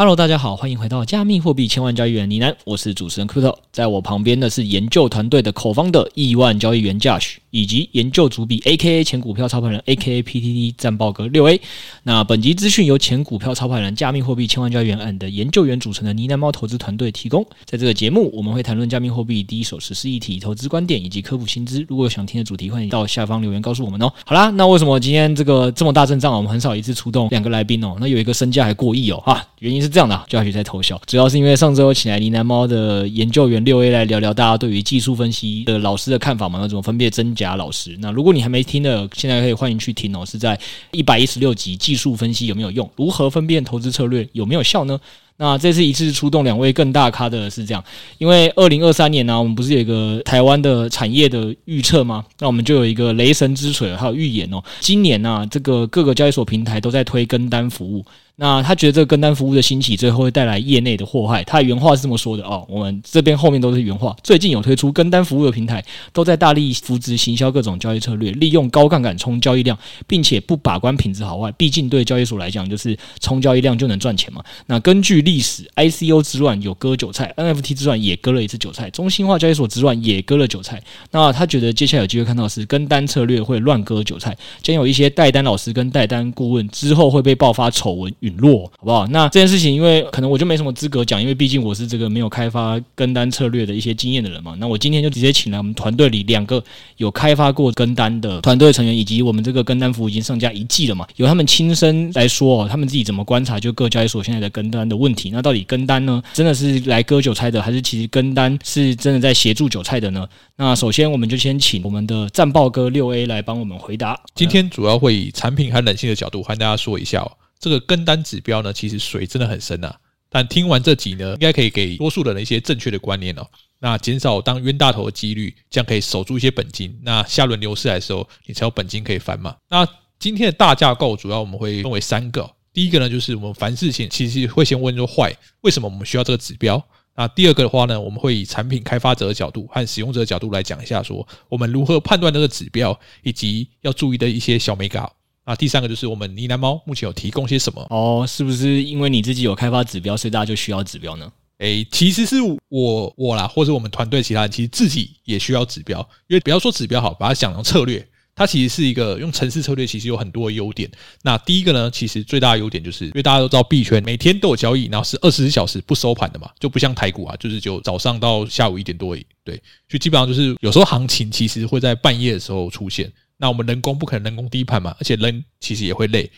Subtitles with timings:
[0.00, 11.60] Hello，大家好，欢迎回到加密货币千万交易员呢喃，我是主持人 Cuto，在我旁边的是研究团队的口方的亿万交易员 Josh，以及研究主笔 AKA 前股票操盘人 AKA PTT 战报哥六 A。
[12.04, 17.46] 那本集资讯由前股票操盘人、加密货币千万交易员 and 研究员组成的呢喃猫投资团队提供。
[17.66, 21.84] 在这个节目，我们会谈论加密货币第一手实施议题、投资观点以及科普新知。
[21.86, 24.10] 如果有想听的主题，欢迎到下方留言告诉我们哦。
[24.24, 27.98] 好啦，那为什么今天这个这么大阵仗，我们很少一次出动两个来宾哦？
[28.00, 29.80] 那有一个身价还过亿哦，啊，原因。
[29.80, 37.96] 是这样的，就要去在偷笑，主要是因为上周请来呢喃猫的研究员六 A 来聊聊大家对于技术分析的老师的看法嘛，那怎么分辨真假老师？
[38.00, 40.58] 那如果你还没听的，现在可以欢迎去听哦，是在
[40.92, 42.88] 一百一十六集技术分析有没有用？
[42.96, 44.98] 如何分辨投资策略有没有效呢？
[45.36, 47.82] 那这次一次出动两位更大咖的是这样，
[48.18, 52.22] 因为二零二三年呢、我们不是有一个台湾的产业的预测吗？
[52.38, 58.04] 那我们就有一个雷神之锤，还有预言哦，今年呢、这个各个交易所平台都在推跟单服务。
[58.42, 61.44] 那他觉得这个跟单服务的兴起，最后会带来业内的祸害。
[61.44, 64.16] 他原话是这么说的哦，我们这边后面都是原话。
[64.22, 71.52] 最近有推出跟单服务的平台，都在大力扶植行销各种交易策略，利用高杠杆冲交易量，并且不把关品质好坏。
[71.52, 74.42] 毕竟对交易所来讲，就是冲交易量就能赚钱嘛。
[74.68, 80.82] 那根据历史，ICO 之乱有割韭菜，NFT 之乱也割了一次韭菜，中心化交易所之乱也割了韭菜。
[81.10, 89.06] 那他觉得接下来有机会看到是跟单策略会乱割韭菜，将有一些代单老师跟代单顾问之后会被爆发丑闻陨落，好不好？
[89.08, 94.54] 那这件事情，因为可能我就没什么资格讲，因为毕竟我是这个没有开发跟单策略的一些经验的人嘛。
[94.58, 96.62] 那我今天就直接请来我们团队里两个
[96.96, 105.30] 有开发过跟单的团队成员，以及我们这个跟单服务已经上架一季了嘛，由他们亲身来说，他们自己怎么观察就各交易所现在的跟单的问题。
[105.30, 110.26] 那到底跟单呢，真的是来割韭菜的，还是其实跟单是真的在协助韭菜的呢？
[110.56, 114.20] 那首先我们就先请我们的战报哥六 A 来帮我们回答。
[114.34, 117.32] 今天主要会以产品和冷性的角度和大家说一下哦。
[117.60, 119.94] 这个跟单指标呢，其实水真的很深呐。
[120.28, 123.46] 但听完这集呢，应该可以给多数人一些正确的观念哦。
[123.80, 126.98] 那减少当冤大头的几率，这样可以守住一些本金。
[127.02, 129.56] 那下轮牛市来的时候，你才有本金可以翻嘛。
[129.68, 129.86] 那
[130.18, 132.48] 今天的大架构主要我们会分为三个。
[132.72, 136.82] 第一个呢，就是我们凡事情其实会先问说坏，为什么我们需要这个指标？
[137.16, 145.12] 那第二个的话呢，我们会以产品开发者的角度和使用者的角度来讲一下，说我们如何判断这个指标，以及要注意的一些小眉角。
[145.50, 148.24] 那第三个就是我们呢喃猫目前有提供些什么哦？
[148.24, 151.28] 是不是因为你自己有开发指标，所以大家就需要指标呢？
[151.58, 152.36] 诶，其实是
[152.68, 155.98] 我我啦，或者我们团队其他人，其实自己也需要指标。
[156.28, 160.88] 因为不要说指标好，把它想成策略，它其实是一个用城市策略，其实有很多的优点。
[161.22, 169.26] 那第一个呢，其实最大的优点就是，因为大家都知道币圈每天都有交易，然后是二十四小时不收盘的嘛，就不像台股啊，就是就早上到下午一点多而已。
[169.42, 173.12] 对，就基本上就是有时候行情其实会在半夜的时候出现。
[173.40, 176.30] 那我们人工不可能人工低盘嘛，而且人其实也会累，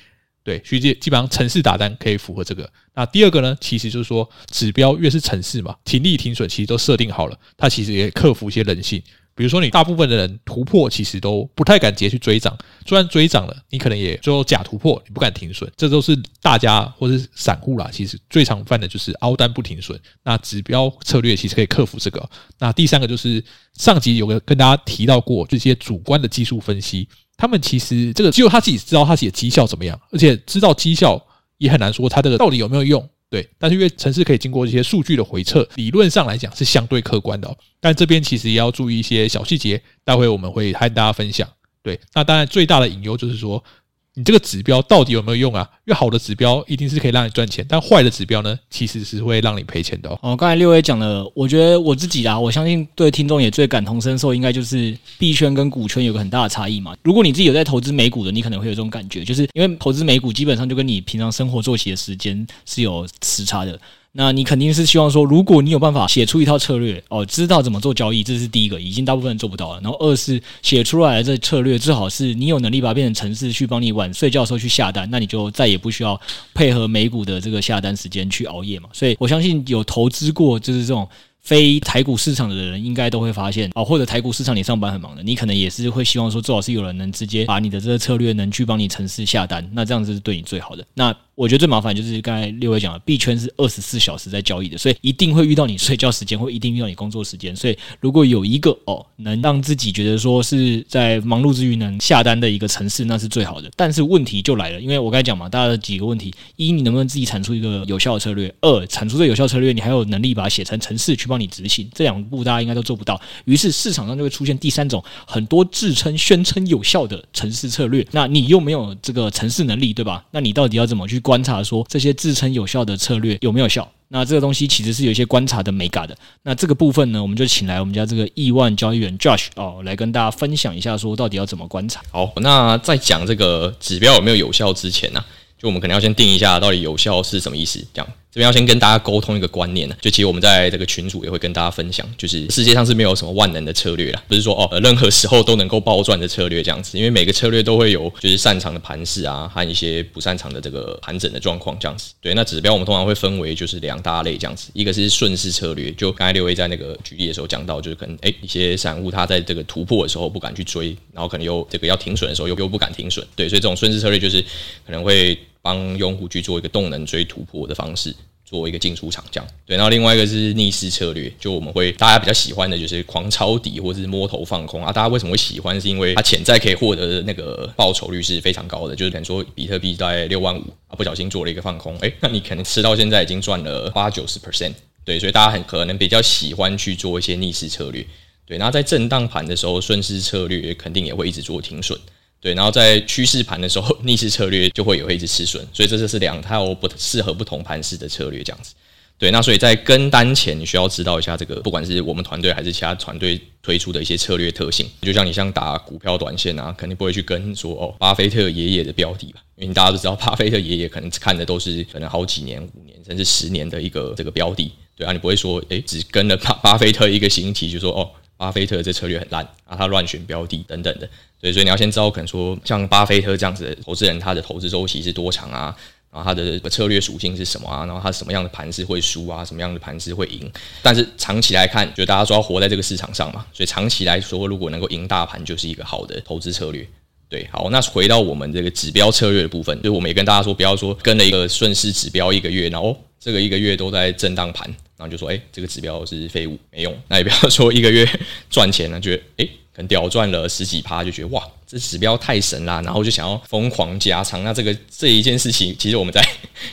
[0.44, 2.70] 对，所以基本上城市打单可以符合这个。
[2.94, 9.02] 那第二个呢，其实就是说指标越是城市嘛，停利停损其实都设定好了，它其实也克服一些人性。
[9.34, 12.56] 比如说，你大部分的人突破其实都不太敢直接去追涨，
[12.86, 19.98] 虽然追涨了，你可能也就假突破，你不敢停损，这都是大家或是散户啦，其实最常犯的就是凹单不停损。
[20.22, 22.28] 那指标策略其实可以克服这个。
[22.58, 23.42] 那第三个就是
[23.78, 31.20] 上集有个跟大家提到过这些主观的技术分析，他们其实这个只有他自己知道他自己的绩效怎么样，而且知道绩效
[31.58, 33.08] 也很难说他这个到底有没有用。
[33.32, 37.56] 对，但是因为城市可以经过一些数据的回测，理论上来讲是相对客观的。
[37.80, 41.48] 但这边其实也要注意一些小细节，待会我们会和大家分享。
[41.82, 43.64] 对，那当然最大的隐忧就是说。
[44.14, 45.66] 你这个指标到底有没有用啊？
[45.86, 50.36] 因为好的指标一定是可以让你赚钱，但坏的指标呢，其实是会让你赔钱的哦。
[50.36, 56.94] 刚才六位讲了，我觉得我自己啊，我相信对听众也最感同身受，应该就是币圈跟股圈有个很大的差异嘛。
[57.02, 63.80] 如果你自己有在投资美股的，你可能会有这种感觉，就是因为投资美股基本上就跟你平常生活作息的时间是有时差的。
[64.14, 69.80] 那你肯定是希望说，如果你有办法写出一套策略哦，知道怎么做交易，这是第一个，已经大部分人做不到了。
[69.80, 76.20] 然后二是写出来的这策略，最好是你有能力把它变成程式，去帮你晚睡觉的时候去下单，那你就再也不需要
[76.52, 78.88] 配合美股的这个下单时间去熬夜嘛。
[78.92, 81.08] 所以我相信有投资过就是这种。
[81.42, 90.84] 非台股市场的人应该都会发现哦，或者台股市场你上班很忙的，你可能也是会希望说，最好是有人能直接把你的这个策略能去帮你程式下单，那这样子是对你最好的。
[90.94, 97.56] 那我觉得最麻烦就是刚才六位讲的，币圈是二十四小时在交易的，所以一定会遇到你睡觉时间，或一定遇到你工作时间。
[97.56, 103.68] 所以如果有一个哦，能让自己觉得说是在忙碌之余能下单的一个程式，那是最好的。
[103.74, 111.31] 但是问题就来了，因为我刚才讲嘛，大家的几个问题：一，你能不能自己产出一个有效的策略；二，产出这有效策略，你还有能力把它写成程式去。
[111.32, 111.88] 帮你执行。
[111.94, 118.06] 这两步大家应该都做不到，于是市场上就会出现第三种很多自称宣称有效的城市策略。
[118.10, 120.22] 那你又没有这个城市能力，对吧？
[120.30, 123.90] 那你到底要怎么去观察说这些自称有效的策略有没有效？
[124.08, 126.14] 那这个东西其实是有一些观察的美感的。
[126.42, 132.02] 那这个部分呢，我们就请来我们家这个亿万交易员 Josh 哦，来跟大家分享一下，说到底要怎么观察。
[132.10, 135.24] 好，那在讲这个指标有没有有效之前呢、
[135.58, 138.12] 就我们可能要先定一下到底有效是什么意思，这样。
[138.32, 152.14] 这边要先跟大家沟通一个观念呢，就其实我们在这个群组也会跟大家分享，就是世界上是没有什么万能的策略啦，不是说哦，任何时候都能够暴赚的策略这样子，因为每个策略都会有就是擅长的盘势啊，和一些不擅长的这个盘整的状况这样子。
[152.22, 164.40] 对，那指标我们通常会分为就是两大类这样子，一个是顺势策略，就刚才六 A 在那个举例的时候讲到，就是可能诶一些散户他在这个突破的时候不敢去追，然后可能又这个要停损的时候又又不敢停损，对，所以这种顺势策略就是
[164.86, 165.38] 可能会。
[165.62, 168.14] 帮用户去做一个动能追突破的方式，
[168.44, 169.48] 做一个进出场这样。
[169.64, 174.92] 对，然后另外一个是逆势策略，就我们会大家比较喜欢的就是狂抄底或者是摸头放空啊。
[174.92, 175.80] 大家为什么会喜欢？
[175.80, 178.96] 是因为它潜在可以获得的那个报酬率是非常高的。
[178.96, 184.74] 就是比如说比特币在六万五啊，不小心做了一个放空，诶，那你可能吃到现在已经赚了八九十 percent。
[185.04, 188.04] 对，所以大家很可能比较喜欢去做一些逆势策略。
[188.44, 191.98] 对，然后在震荡盘的时候，顺势策略肯定也会一直做停损。
[192.42, 198.74] 对，然后在趋势盘的时候， 逆势策略就会有一直吃损，所以这就是两套不适合不同盘势的策略这样子。
[199.16, 204.90] 对，那所以在跟单前，你需要知道一下这个，不管是我们团队还是其他团队推出的一些策略特性。
[205.02, 214.72] 就像你像打股票短线啊，肯定不会去跟说哦，巴菲特爷爷的标的吧，因为大家都知道，巴菲特爷爷可能看的都是可能好几年、五年甚至十年的一个这个标的。
[214.96, 218.10] 对啊，你不会说诶，只跟了巴巴菲特一个星期，就说哦。
[218.42, 221.08] 巴菲特这策略很烂啊，他乱选标的等等的，
[221.40, 225.72] 对，所以你要先知道，可能说像巴菲特这样子的投资人，他的投资周期是多长啊？
[226.10, 227.86] 然后他的策略属性是什么啊？
[227.86, 229.44] 然后他什么样的盘是会输啊？
[229.44, 230.50] 什么样的盘是会赢？
[230.82, 236.84] 但是长期来看，就大家说要活在这个市场上嘛，所以长期来说，如果能够赢大盘，就是一个好的投资策略。
[237.28, 244.68] 对，好，那回到我们这个指标策略的部分，就我们也跟大家说，不要说跟了一个顺势指标一个月，然后这个一个月都在震荡盘。
[245.02, 246.96] 然后就说，哎，这个指标是废物，没用。
[247.08, 248.08] 那也不要说一个月
[248.48, 249.44] 赚钱了，觉得哎，
[249.74, 254.44] 可能屌赚了十几趴，就觉得哇，这指标太神啦，然后就想要疯狂加仓。
[254.44, 256.22] 那这个这一件事情，其实我们在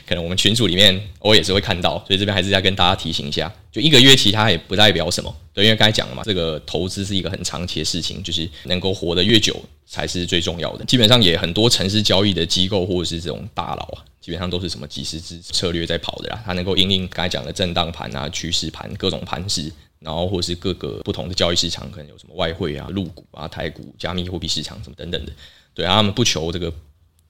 [0.08, 5.36] 可能我们群组里面，我也是会看到，所以这边还是要跟大家提醒一下，就一个月其他也不代表什么。
[5.54, 10.86] 对，因为刚才讲了嘛，这个投资是一个很长期的事情，就是能够活得越久才是最重要的。
[10.86, 14.06] 基本上也很多城市交易的机构或者是这种大佬啊。
[14.22, 25.32] 基本上都是什么即时之策略在跑的啦，它能够应应刚才讲的震荡盘啊、趋势盘各种盘势，然后或是各个不同的交易市场，可能有什么外汇啊、陆股啊、台股、加密货币市场什么等等的。
[25.74, 26.74] 对啊，他们不求这个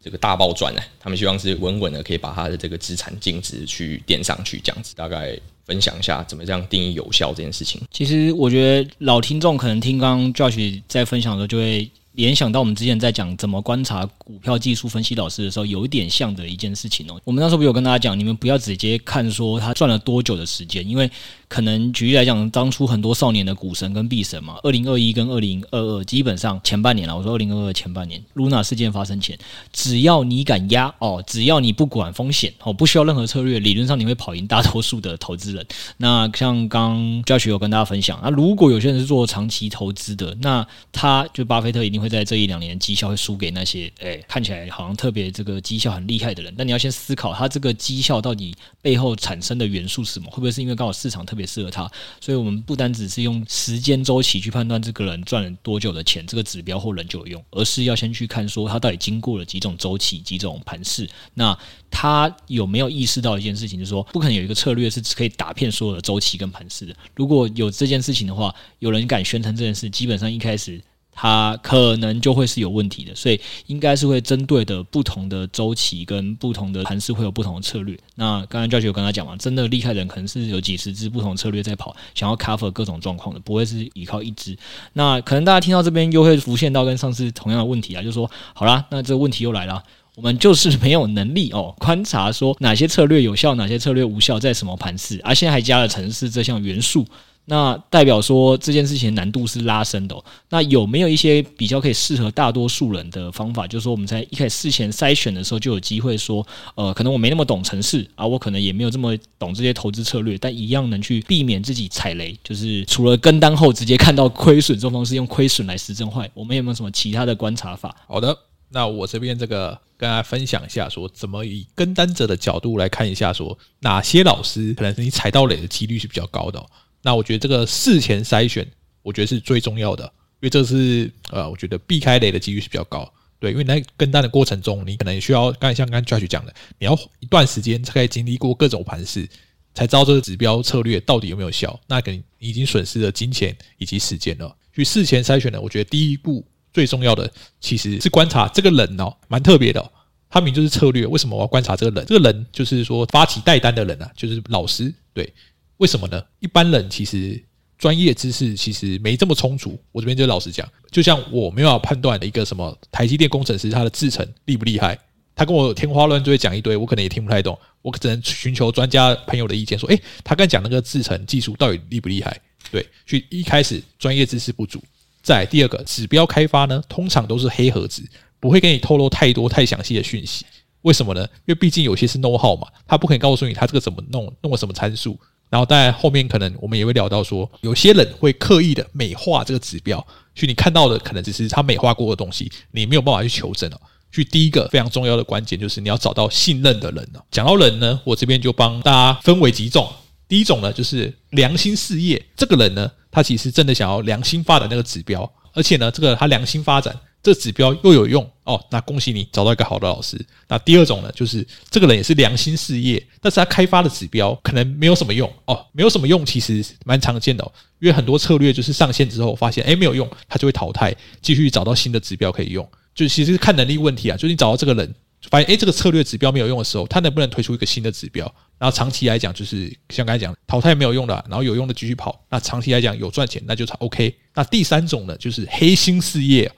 [0.04, 4.96] 这个大暴赚呢，他们希望是稳稳的可以把他的这个资产净值去垫上去，这样子。
[4.96, 7.80] 大概分享一下怎么这样定义有效这件事情。
[7.92, 11.90] 其实我觉得老听众可能听刚刚 Josh 在分享的时候就会。
[12.20, 17.20] 联想到我们之前在讲怎么观察股票技术分析老师的时候，有一点像的一件事情哦。
[17.24, 21.10] 我们那时候不有跟大家讲，你们不要直接看说他赚了多久的时间，因为。
[21.50, 27.18] 可能举例来讲，当初很多少年的股神跟币神嘛，二零二一跟二零二二基本上前半年了。
[27.18, 29.36] 我说二零二二前半年，Luna 事件发生前，
[29.74, 35.66] 只要你敢压哦，只要你不管风险哦，不需要任何策略，理论上你会跑赢大多数的投资人。
[35.98, 46.54] 那像刚 Josh 有跟大家分享，那如果有些人是做长期投资的，那他就巴菲特一定会在这一两年绩效会输给那些哎看起来好像特别这个绩效很厉害的人。
[46.56, 50.30] 但你要先思考，他这个绩效到底背后产生的元素是什么？
[50.30, 51.39] 会不会是因为刚好市场特别？
[51.42, 61.58] 也适合他，所以我们不单只是用时间周期去判断这个人赚了多久的钱，这个指标或人就有用，而是要先去看说他到底经过了几种周期、几种盘势，那
[61.90, 66.96] 他有没有意识到一件事情，就是说不可能有一个策略是可以打遍所有的周期跟盘势的。
[67.16, 70.82] 如果有这件事情的话，有人敢宣称这件事，基本上一开始。
[71.22, 78.00] 它可能就会是有问题的，所以应该是会针对的不同的周期跟不同的盘势会有不同的策略。
[78.16, 84.58] 那刚才教学有跟他讲嘛，真的厉害的人可能是有几十支不同策略在跑，想要 cover 各种状况的，不会是依靠一支。
[84.94, 89.84] 那可能大家听到这边又会浮现到跟上次同样的问题啊，就是说好啦，那这个问题又来了，
[90.16, 97.06] 我们就是没有能力哦观察说哪些策略有效，哪些策略无效，在什么盘势，而、现在还加了城市这项元素。
[97.50, 100.16] 那代表说这件事情难度是拉升的。
[100.50, 103.66] 那有没有一些比较可以适合大多数人的方法？
[103.66, 112.38] 就是说我们在一开始事前筛选的时候就有机会说，呃，可能我没那么懂城市啊，我可能也没有这么懂这些投资策略，但一样能去避免自己踩雷。
[112.44, 117.96] 就是除了跟单后直接看到亏损这种方式，用亏损来实证坏，我们有没有什么其他的观察法？
[118.08, 118.38] 好的，
[118.70, 126.64] 那我这边这个跟大家分享一下，说怎么以跟单者的角度来看一下，说哪些老师可能你踩到雷的几率是比较高的。
[127.02, 128.68] 那我觉得这个事前筛选，
[129.02, 133.12] 我觉得是最重要的，因为这是呃，我觉得避开雷的几率是比较高。
[133.40, 139.26] 对，因为你在跟单的过程中，你可能也需要，刚才像刚刚 Josh 讲的，你要一段时间才可以经历过各种盘势，
[139.74, 141.80] 才知道这个指标策略到底有没有效。
[141.88, 144.48] 那可能你已经损失了金钱以及时间了。
[144.76, 149.90] 所以事前筛选呢，我觉得第一步最重要的其实是观察这个人哦，蛮特别的哦。
[150.30, 152.06] 他名就是策略，为什么我要观察这个人？
[152.06, 154.94] 这个人就是说发起带单的人啊，就是老师。
[155.14, 155.34] 对，
[155.80, 156.24] 为什么呢？
[156.40, 157.44] 一般人其实。
[157.80, 165.00] 专业知识其实没这么充足，我这边就老实讲，就像我没有办法判断一个什么台积电工程师他的制程厉不厉害，
[165.34, 172.38] 他跟我天花乱坠讲一堆，我可能也听不太懂，我只能寻求专家朋友的意见，说，诶，他刚讲那个制程技术到底厉不厉害？
[172.70, 174.84] 对，所以一开始专业知识不足，
[175.22, 178.04] 再第二个指标开发呢，通常都是黑盒子，
[178.42, 180.46] 不会给你透露太多太详细的讯息，
[180.82, 181.22] 为什么呢？
[181.22, 185.18] 因为毕竟有些是 know how 嘛，他不可以告诉你他这个怎么弄，弄了什么参数。
[185.50, 189.98] 然后在后面可能我们也会聊到说，有些人会刻意的美化这个指标，
[190.36, 193.82] 所以你看到的可能只是他美化过的东西，你没有办法去求证哦。
[194.12, 197.22] 所以第一个非常重要的关键就是你要找到信任的人哦。
[197.32, 199.92] 讲到人呢，我这边就帮大家分为几种。
[200.28, 206.96] 第一种呢，就是良心事业，这个人呢，他其实真的想要良心发展那个指标，而且呢，这个他良心发展。
[207.22, 210.20] 这指标又有用哦，那恭喜你找到一个好的老师。
[210.48, 217.52] 那第二种呢，就是这个人也是良心事业，但是他开发的指标可能没有什么用哦，没有什么用，其实蛮常见的。
[217.80, 222.68] 因为很多策略就是上线之后发现，诶没有用，他就会淘汰，继续找到新的指标可以用。
[222.96, 224.96] 就其实看能力问题啊，就是你找到这个人，
[225.30, 228.26] 发现诶这个策略指标没有用的时候，他能不能推出一个新的指标？
[228.58, 232.22] 然后长期来讲，就是像刚才讲，淘汰没有用的，然后有用的继续跑。
[232.30, 234.14] 那长期来讲有赚钱，那就 OK。
[234.34, 236.52] 那第三种呢，就是黑心事业。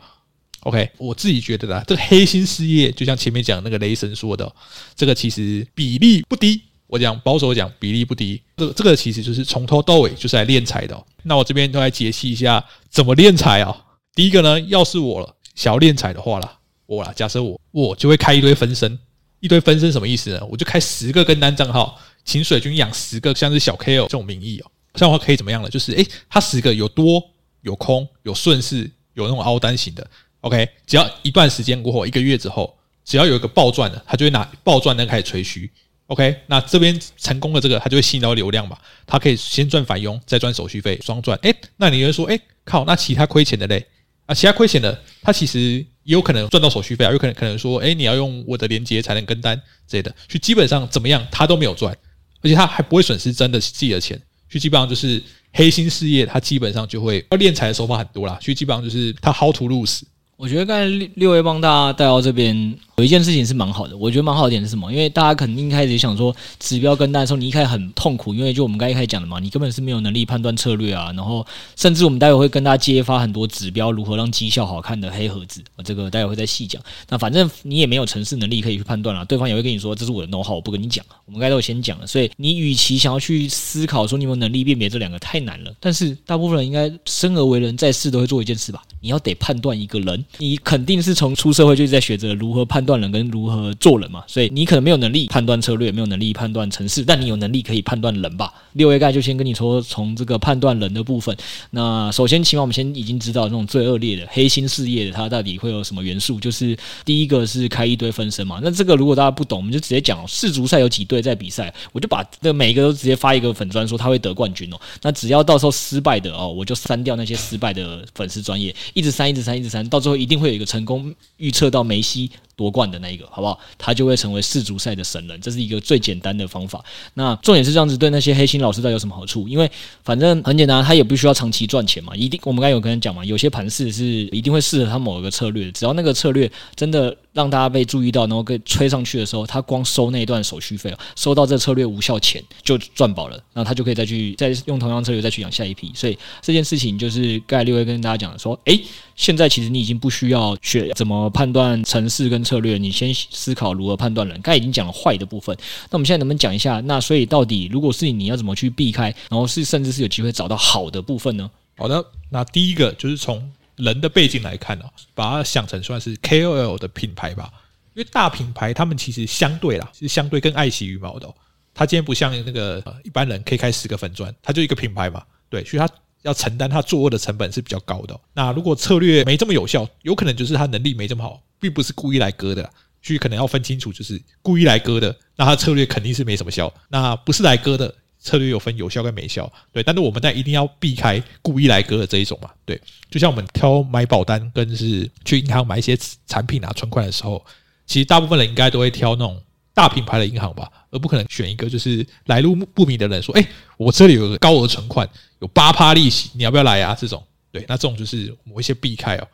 [0.62, 4.54] OK，我自己觉得啦，这个黑心事业就像前面讲那个雷神说的，
[4.96, 6.62] 这个其实比例不低。
[6.88, 11.06] 我讲保守讲比例不低，这这个其实就是从头到尾就是来敛财的。
[11.24, 13.74] 那我这边都来解析一下怎么敛财啊。
[14.14, 19.00] 第一个呢，要是我，想要敛财的话啦，我啦，假设我我就会开一堆分身，
[19.40, 20.46] 一堆分身什么意思呢？
[20.52, 24.70] 我就开十个跟单账号，请水军养十个，像是小 K.O 这种名义哦。
[24.94, 25.70] 这样的话可以怎么样呢？
[25.70, 27.24] 就是诶，他十个有多
[27.62, 30.06] 有空有顺势有那种凹单型的。
[30.42, 35.70] OK，只要一段时间过后，一个月之后，只要有一个暴赚的，他就会拿暴赚的开始吹嘘。
[36.08, 41.38] OK，那这边成功的这个，他就会吸引到流量嘛，他可以先赚返佣，再赚手续费，双赚。
[41.44, 43.86] 诶，那你会说，诶，靠，那其他亏钱的嘞？
[44.26, 49.56] 啊，其他亏钱的，他其实也有可能赚到手续费啊，有可能可能说，诶，你要用我的链接才能跟单
[49.88, 51.96] 之类的，就基本上怎么样，他都没有赚，
[52.42, 54.20] 而且他还不会损失真的自己的钱，
[54.50, 55.22] 就基本上就是
[55.54, 60.02] 黑心事业，他基本上就会要敛财的手法很多啦，所以基本上就是他 how to lose。
[60.42, 63.98] 我觉得刚才六六位帮大家带到这边，有一件事情是蛮好的。
[63.98, 64.92] 我觉得蛮好的点是什么？
[64.92, 71.12] 因为大家肯定一开始想说指标跟单的时候，你一开始很痛苦，因为就我们刚一开始讲的嘛，你根本是没有能力判断策略啊。
[71.16, 71.44] 然后
[71.76, 76.80] 甚至我们待会会跟大家揭发很多指标如何让绩效好看的黑盒子，我这个待会会再细讲。
[77.10, 81.04] 那反正你也没有城市能力可以去判断了，对方也会跟你说这是我的 know how，我不跟你讲。
[81.26, 85.74] 我们刚才都先讲了，所以你与其想要去思考说你有没有能力辨别这两个太难了。
[85.80, 88.84] 但是大部分人应该生而为人，在世都会做一件事吧？
[89.00, 91.12] 你要得判断一个人，你肯定是。
[91.22, 98.54] 从出社会就在学着如何判断断人跟如何做人嘛，所以你可能没有能力判断策略，没有能力判断城市，但你有能力可以判断人吧。
[98.74, 101.36] 六 A 概就先跟你说，从这个判断人的部分，
[101.70, 106.40] 那首先起码我们先已经知道那种最恶劣的黑心事业的，它到底会有什么元素？
[106.40, 108.60] 就是第一个是开一堆分身嘛。
[108.62, 114.78] 那这个如果大家不懂，我们就直接讲世足赛有几队在比赛，我就把这每一个都直接发一个粉砖说他会得冠军哦。
[115.02, 121.14] 那只要到时候失败的哦，我就删掉那些失败的粉丝专业，一直删，一直删，一直删，到最后一定会有一个成功。
[121.38, 123.60] 预测到梅西夺冠的那一个，好不好？
[123.78, 126.84] 他就会成为世足赛的神人，这是一个最简单的方法。
[127.16, 129.48] 那重点是这样子，对那些黑心老师到底有什么好处？
[129.48, 129.70] 因为
[130.04, 132.16] 反正很简单，他也不需要长期赚钱嘛。
[132.16, 137.16] 一定，我们刚才有跟人讲嘛，有些盘势是一定会适合他某一个策略，只要那个策略真的。
[137.34, 145.92] 让大家被注意到，然后给吹上去的时候，他光收那一段手续费，收到这策略无效钱就赚饱了，然后他就可以再去再用同样策略再去养下一批。
[145.96, 148.84] 所以这件事情就是概率会跟大家讲说，诶，
[149.16, 154.40] 现在其实你已经不需要学怎么判断城市跟策略，你先思考如何判断人。
[154.42, 155.56] 刚才已经讲了坏的部分，
[155.90, 156.82] 那我们现在能不能讲一下？
[156.82, 161.50] 那所以到底如果是你，你要怎么去避开，然后是甚至是有机会找到好的部分呢？
[161.78, 163.52] 好的，那第一个就是从。
[163.84, 167.52] 人的背景来看呢，把它想成算是 KOL 的品牌吧，
[167.94, 171.28] 因为大品牌他们其实相对啦，是相对更爱惜羽毛的。
[171.28, 171.36] 哦
[171.74, 175.90] 他今天不像那个一般人可以开十个粉专，他就一个品牌嘛，对，所以他
[176.22, 178.20] 要承担他作恶的成本是比较高的。
[178.34, 182.70] 那如果策略没这么有效，有可能就是他能力没这么好，并不是故意来割的，
[183.02, 186.72] 所以可能要分清楚，就是故意来割的，那他策略肯定是没什么效。
[186.90, 189.82] 那不是来割的，策略有分有效跟没效，对。
[189.82, 192.80] 但是我们在一定要避开故意来割的这一种嘛，对。
[193.10, 195.98] 就像我们挑买保单跟是去银行买一些
[196.28, 197.44] 产品啊存款的时候，
[197.88, 199.42] 其实大部分人应该都会挑那种
[199.74, 205.10] 大品牌的银行吧，而不可能选一个就是来路不明的人说，哎，我这里有个高额存款，
[205.40, 206.96] 有八趴利息，你要不要来啊？
[206.98, 207.66] 这种，对。
[207.68, 209.28] 那这种就是我们会先避开哦。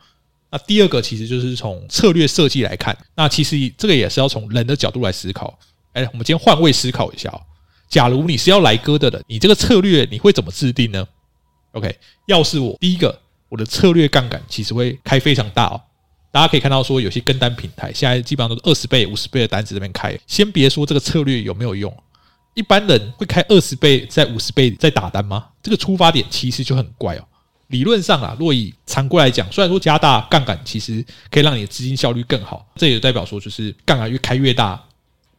[0.50, 5.58] 那第二个其实就是从策略设计来看，那其实这个也是要从人的角度来思考。
[5.92, 7.40] 哎，我们今天换位思考一下哦。
[7.88, 11.06] 假如你是要来割的人，你这个策略你会怎么制定呢
[11.72, 13.18] ？OK，要是我第一个，
[13.48, 15.80] 我的策略杠杆其实会开非常大哦。
[16.30, 20.18] 大家可以看到说，有些跟单平台现在基本上都是二十倍、五十倍的单子这边开。
[20.26, 21.90] 先别说这个策略有没有用，
[22.54, 25.46] 一般人会开二十倍在五十倍在打单吗？
[25.62, 27.24] 这个出发点其实就很怪哦。
[27.68, 34.82] 理论上啊，若以常规来讲，虽然说加大杠杆其实可以让你的资金效率更好，这也代表说就是杠杆越开越大，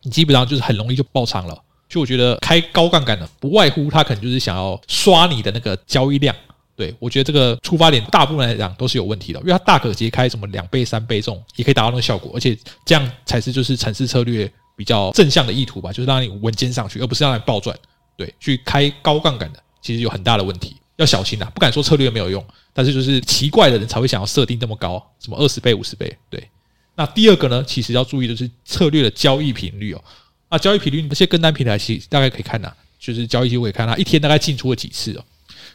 [0.01, 1.63] 你基本上就是很容易就爆仓了。
[1.89, 6.33] 就我觉得开高杠杆的，不外乎他可能就是想要刷你的那个交易量。
[6.75, 17.77] 对我觉得这个出发点大部分来讲都是有问题的，因为它大可直接开什么两倍、三倍这种，也可以达到那个效果，而且这样才是就是城市策略比较正向的意图吧，就是让你稳健上去，而不是让你暴赚。
[18.15, 20.77] 对，去开高杠杆的，其实有很大的问题。
[20.95, 22.41] 要小心呐，不敢说策略没有用，
[22.71, 26.17] 但是就是奇怪的人才会想要设定这么高，什么二十倍、五十倍。
[26.29, 26.49] 对，
[26.95, 30.01] 那第二个呢，其实要注意的是策略的交易频率哦。
[30.49, 35.23] 啊交易频率，那些跟单平台其实大概可以看呐，就是交易机会可以看它一天大概进出了几次哦。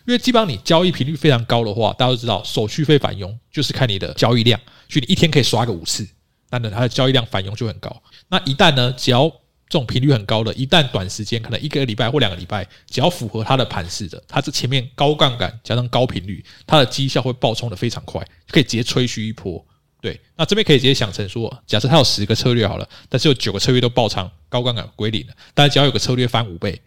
[0.07, 6.07] 因为基本上你交易频率非常高的话，大家都知道手续费返佣就是看你的交易量，所以你一天可以刷个五次，
[6.50, 8.02] 那呢它的交易量返佣就很高。
[8.28, 9.28] 那一旦呢，只要
[9.66, 19.64] 这种频率很高的，一旦短时间可能一个礼拜或两个礼拜，只要符合它的盘势的，它这前面高杠杆加上高频率，它的绩效会爆冲的非常快，可以直接吹嘘一波。
[20.05, 26.79] 对，那这边可以直接想成说，假设它有十个策略好了，但是有九个策略都爆仓，高杠杆归零了，但是只要有个策略翻五倍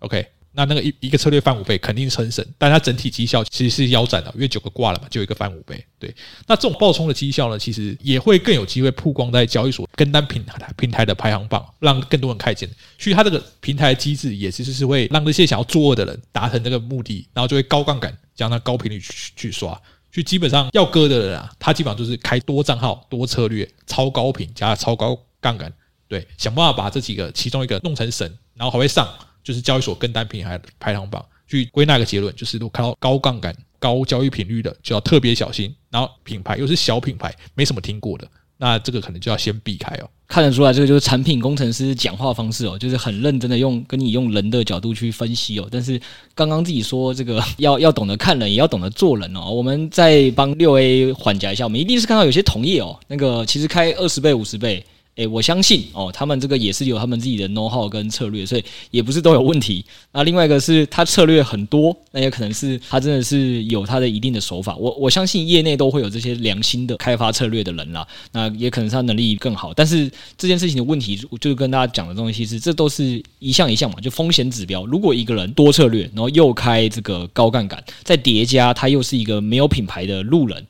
[0.00, 0.26] ，OK。
[0.52, 5.82] 那那个一一个策略翻五倍肯定成神，但它整体绩效其实是腰斩的，因为九个挂了嘛，就一个翻五倍。
[5.98, 6.14] 对，
[6.46, 12.68] 那这种爆冲的绩效呢，其实也会更有机会曝光在交易所跟单平台平台的排行榜，让更多人看见。
[12.98, 19.80] 所以它这个平台的机制也其实是会让那些想要作恶的人达成这个目的，然后就会高杠杆将它高频率去去刷。
[20.12, 25.72] 所以基本上要割的人啊，他基本上就是开多账号、多策略、超高频加超高杠杆，
[26.06, 29.08] 对，想办法把这几个其中一个弄成神，然后还会上。
[29.40, 35.74] 就是交易所跟单平台排行榜，去归纳一个结论，就是如果看到高杠杆、高交易频率的，就要特别小心。
[35.88, 40.10] 然后品牌又是小品牌，没什么听过的，那这个可能就要先避开哦。
[40.28, 45.66] 看得出来，这个就是产品工程师讲话方式哦，就是很认真的用跟你用人的角度去分析哦。
[45.70, 45.98] 但是
[46.34, 49.50] 刚刚自己说这个 要要懂得看人，也要懂得做人哦。
[49.50, 54.84] 我们再帮六 A 缓解一下，我们一定是看到有些同业哦，那个其实开二十倍、五十倍。
[55.18, 59.84] 诶，我相信哦，他们这个也是有他们自己的 know how 跟策略，所以也不是都有问题。
[60.12, 64.76] 那另外一个是他策略很多，那也可能是他真的是有他的一定的手法。
[64.76, 68.06] 我我相信业内都会有这些良心的开发策略的人啦。
[68.30, 74.86] 那也可能是他能力更好，但是这件事情的问题，就是跟大家讲的东西是，这都是一项一项嘛，就风险指标。
[74.86, 80.64] 如果一个人多策略，然后又开这个高杠杆，再叠加他又是一个没有品牌的路人。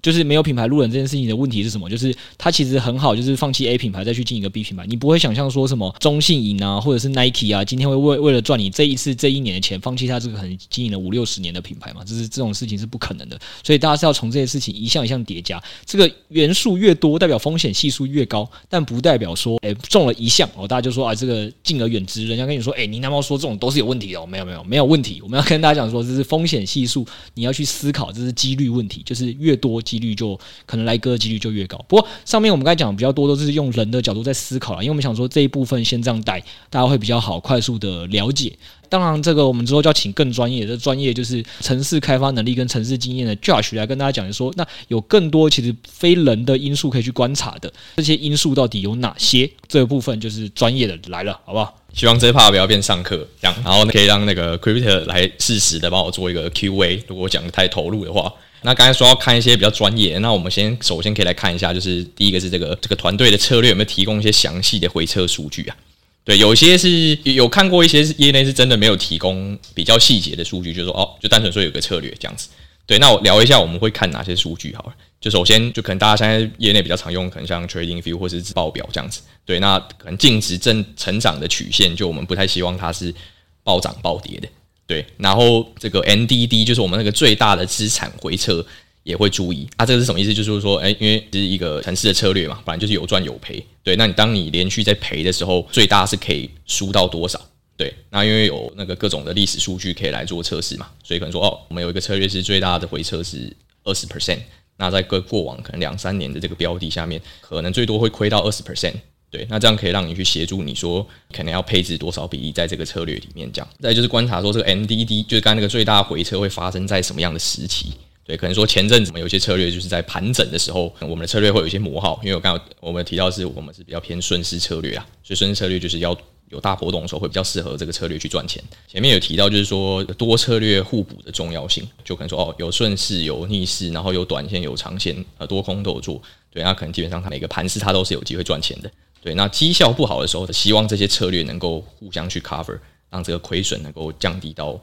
[0.00, 1.88] 就是没有品牌路人这件事情的问题是什么？
[1.88, 4.86] 就是他其实很好，就是放弃 A 品牌再去进一个 B 品牌。
[4.86, 12.02] 你不会想象说什么中信银啊，或者是 Nike 啊，今天会为为了赚你这一次这一年的钱，放弃他这个可能经营了五六十年的品牌嘛？
[12.06, 13.38] 这是这种事情是不可能的。
[13.64, 22.26] 所以大家是要从这些事情一项一项叠加，这个元素越多，代表风险系数越高，但不代表说，哎，中了一项哦，大家就说啊，这个敬而远之。
[22.26, 24.26] 人家跟你说，哎，你那么说这种都是有问题的哦？
[24.26, 25.20] 没有没有没有问题。
[25.22, 30.38] 我们要跟大家讲说，这是风险系数，你要去思考，这是几率问题，就是越多几率就。
[30.66, 31.82] 可能来割的几率就越高。
[31.88, 38.52] 不过上面我们刚才讲比较多都是用人的角度在思考了，因为我们想说这一部分先这样带，大家会比较好快速的了解。
[38.90, 49.50] 当然，这个我们之后就要请更专业的专业，就是城市开发能力跟城市经验的 Josh 来跟大家讲，说那有更多其实非人的因素可以去观察的，这些因素到底有哪些？
[49.66, 51.78] 这部分就是专业的来了，好不好？
[51.94, 58.32] 希望这一 part 不要变上课这样，然后可以让那个 Crypto 来适时的帮我做一个 Q&A，如果我讲的太投入的话。
[58.62, 65.76] 那刚才说要看一些比较专业，那我们先首先可以来看一下，就是第一个是这个这个团队的策略有没有提供一些详细的回测数据啊？
[66.24, 72.48] 对，有些是有看过一些业内是真的没有提供比较细节的数据，就是说哦，就单纯说有个策略这样子。
[72.84, 74.94] 对，那我聊一下我们会看哪些数据好了。
[75.20, 79.20] 就首先就可能大家现在业内比较常用，可能像 Trading View 或是报表这样子。
[79.44, 83.14] 对，那可能净值正成长的曲线，就我们不太希望它是
[83.62, 84.48] 暴涨暴跌的。
[84.88, 88.64] 对，然后这个 NDD 就是我们那个最大的资产回撤
[89.02, 90.32] 也会注意啊，这个是什么意思？
[90.32, 93.62] 就是说，哎，因为是一个城市的策略嘛，反正就是有赚有赔。
[93.82, 97.38] 对，那你当你连续在赔的时候，最大是可以输到多少？
[97.76, 104.38] 对，那因为有那个各种的历史数据可以来做测试嘛，所以可能说哦，我们有一个策略是最大的回撤是二十 percent，
[104.78, 108.94] 那在过过往可能两三年的这个标的下面，可能最多会亏到二十 percent。
[109.30, 113.68] 对，那这样可以让你去协助你说可能要配置多少比例在这个策略里面，这样。
[113.80, 117.92] 再就是观察说这个 MDD，就是刚刚那个最大回撤会发生在什么样的时期？
[118.24, 126.14] 对，可能说前阵子我们有些策略就是在盘整的时候，我们的策略会有一些磨耗，因为我刚刚我们提到是我们是比较偏顺势策略啊，所以顺势策略就是要
[126.50, 128.62] 有大波动的时候会比较适合这个策略去赚钱。
[128.86, 138.90] 前面有提到就是说多策略互补的重要性，就可能说哦有顺势有逆势，然后有短线有长线，呃多空都有做，对，那可能基本上它每个盘势它都是有机会赚钱的。
[139.22, 142.78] 对，那绩效不好的时候，希望这些策略能够互相去 cover，
[143.10, 144.80] 让这个亏损能够降低到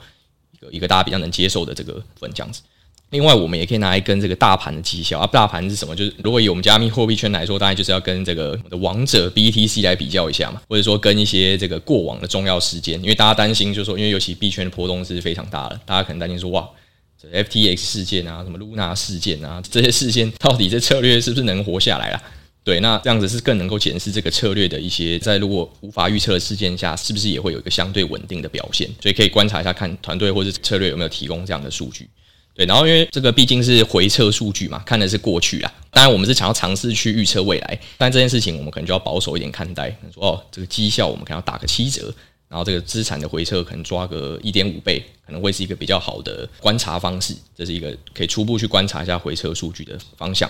[0.52, 2.62] 一个一个大家比较能接受的这个份这样子。
[3.12, 5.96] 另外，我们也可以拿来跟这个大盘的绩效啊，大盘是什么？
[5.96, 16.68] 就是如果以我们加密货币圈来说，当然就是要跟这个我们的王者 BTC 来比较一下嘛，或者说跟一些这个过往的重要事件，因为大家担心，就是说，因为尤其币圈的波动是非常大的，大家可能担心说，哇，
[17.22, 22.22] 这 FTX 事件啊，什么 Luna 事件啊，这些事件到底这策略是不是能活下来啊？
[22.66, 28.90] 对，那这样子是更能够检视这个策略的一些，在如果无法预测的事件下，是不是也会有一个相对稳定的表现？
[29.00, 32.10] 所以可以观察一下，看团队或者策略有没有提供这样的数据。
[32.56, 35.72] 对，然后因为这个毕竟是回测数据嘛，看的是过去啦。
[35.92, 39.96] 当然，我们是想要尝试去预测未来，但这件事情我们可能就要保守一点看待。
[40.12, 42.12] 说哦，这个绩效我们可能要打个七折，
[42.50, 47.36] 然后这个资产的回撤可能抓个一点五倍，可能会是一个比较好的观察方式。
[47.56, 50.50] 这是一个可以初步去观察一下回测数据的方向。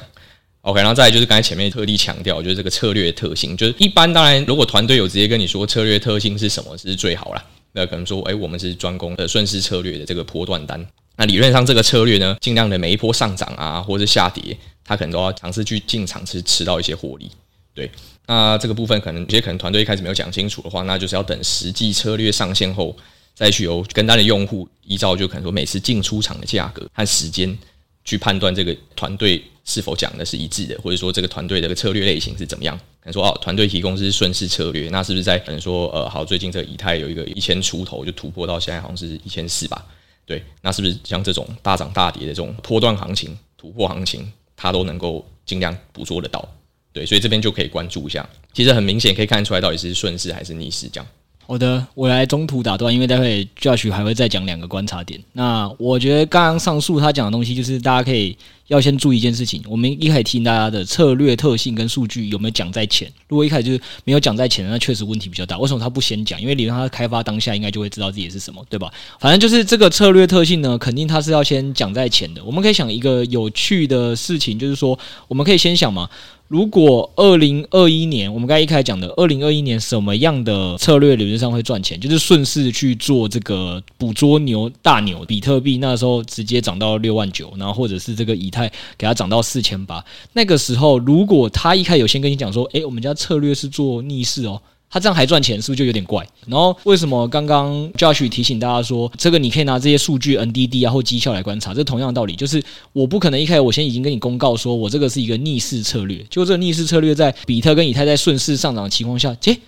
[0.65, 7.45] OK，然后再就是刚才前面特地强调，就是这个策略特性，就是一般当然，如果团队有直接跟你说策略特性是什么，是最好啦。
[7.73, 10.83] 那可能说，哎，我们是专攻的顺势策略的这个波段单。
[11.17, 17.29] 那理论上这个策略呢，尽量的每一波上涨啊，或者是下跌，它可能都要尝试去进场去吃到一些获利。
[17.75, 17.91] 对，
[18.25, 22.97] 那这个部分可能有些可能团队一开始没有讲清楚的话，那就是要等实际策略上线后，
[23.35, 27.55] 再去由跟单的用户依照就可能说每次进出场的价格和时间。
[28.05, 32.77] 去判断这个团队是否讲的是一致的，或者说这个团队的策略类型是怎么样？
[33.01, 39.85] 可能说哦，团队提供是顺势策略，那是不是在可能说呃，好，最近这个以太有一个一千出头就突破到现在好像是一千四吧？
[40.25, 46.47] 对，那是不是像这种大涨大跌的这种波段行情、突破行情，它都能够尽量捕捉得到？
[46.93, 48.27] 对，所以这边就可以关注一下。
[48.53, 51.07] 其实很明显可以看出来到底是顺势还是逆势这样。
[51.47, 55.21] 好的，我来中途打断，因为待会 Josh 还会再讲两个观察点。
[55.33, 59.63] 那我觉得刚刚上述他讲的东西，就是大家可以要先注意一件事情。
[59.69, 63.07] 我们一开始听大家的策略特性跟数据有没有讲在前？
[63.27, 65.55] 如果一开始就是没有讲在前，那确实问题比较大。
[65.59, 66.41] 为什么他不先讲？
[66.41, 68.91] 因为理论上他开发当下应该就会知道自己是什么，对吧？
[69.19, 72.43] 反正就是这个策略特性呢，肯定他是要先讲在前的。
[72.43, 76.09] 我们可以想一个有趣的事情，就是说，我们可以先想嘛。
[76.47, 81.99] 如果二零二一年，我们刚才一开始讲的二零二一年什么样的策略理论上会赚钱？
[81.99, 94.61] 就是顺势去做这个捕捉牛大牛，比特币那时候直接涨到六万九，然后或者是这个以太给它涨到四千八，那个时候如果他一开始有先跟你讲说，诶，我们家策略是做逆势哦。
[94.89, 96.25] 他这样还赚钱，是不是就有点怪？
[96.47, 109.59] 然后为什么刚刚 Josh 提醒大家说，这个你可以拿这些数据 NDD 啊或绩效来观察，这同样的道理，就是我不可能一开始我先已经跟你公告说我这个是一个逆势策略，就这个逆势策略在比特跟以太在顺势上涨的情况下，诶。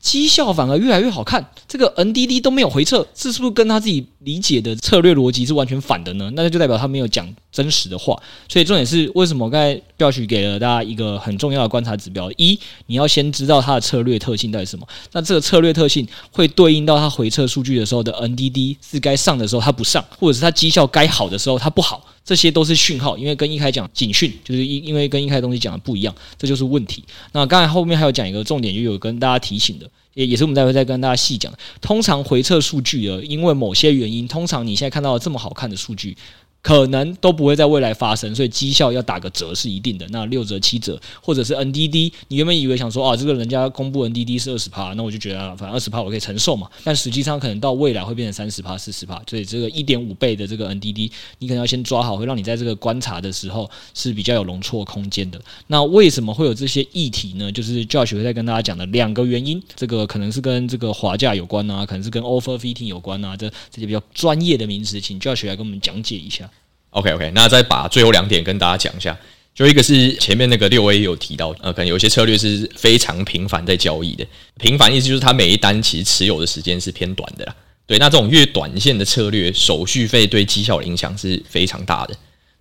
[0.00, 6.30] 绩效反而越来越好看，这个 NDD 都没有回撤，这是不是跟他自己理解的策略逻辑是完全反的呢？
[6.34, 8.16] 那就代表他没有讲真实的话。
[8.48, 14.86] 所以重点是，为什么刚才 Josh 给了大家一个很重要的观察指标：一，你要先知道它的策略特性到底什么。
[15.12, 22.02] 那这个策略特性会对应到它回撤数据的时候的 NDD 是该上的时候它不上，或者是它绩效该好的时候它不好。
[22.28, 27.02] 这些都是讯号，因为跟一开讲警讯，就是因因为跟一开东西讲的不一样，这就是问题。
[27.32, 31.50] 那刚才后面还有讲一个重点，就有跟大家提醒的，也也是我们待会再跟大家细讲。
[31.80, 36.14] 通常回测数据啊，因为某些原因，通常你现在看到这么好看的数据。
[36.60, 40.06] 可能都不会在未来发生，所以绩效要打个折是一定的。
[40.10, 46.68] 那六折、七折，或者是 NDD，你原本以为想说啊，这个人家公布 NDD 是二十趴，那我就觉得啊，反正二十趴我可以承受嘛。
[46.84, 55.40] 但实际上可能到未来会变成三十趴、四十趴，所以这个一点五倍的这个 NDD，你可能要先抓好，会让你在这个观察的时候是比较有容错空间的。
[55.68, 57.50] 那为什么会有这些议题呢？
[57.50, 66.50] 就是教学会在跟大家讲的两个原因，这个可能是跟这个滑价有关啊，可能是跟 overfitting 有关啊，这这些比较专业的名词，请教学来跟我们讲解一下。
[66.98, 69.16] OK OK，那再把最后两点跟大家讲一下，
[69.54, 74.26] 就一个是前面那个六 A 有提到，呃，可能有些策略是非常频繁在交易的，
[74.58, 77.54] 频繁意思就是它每一单其实持有的时间是偏短的啦。
[77.86, 82.14] 对，那这种越短线的策略，手续费对绩效的影响是非常大的。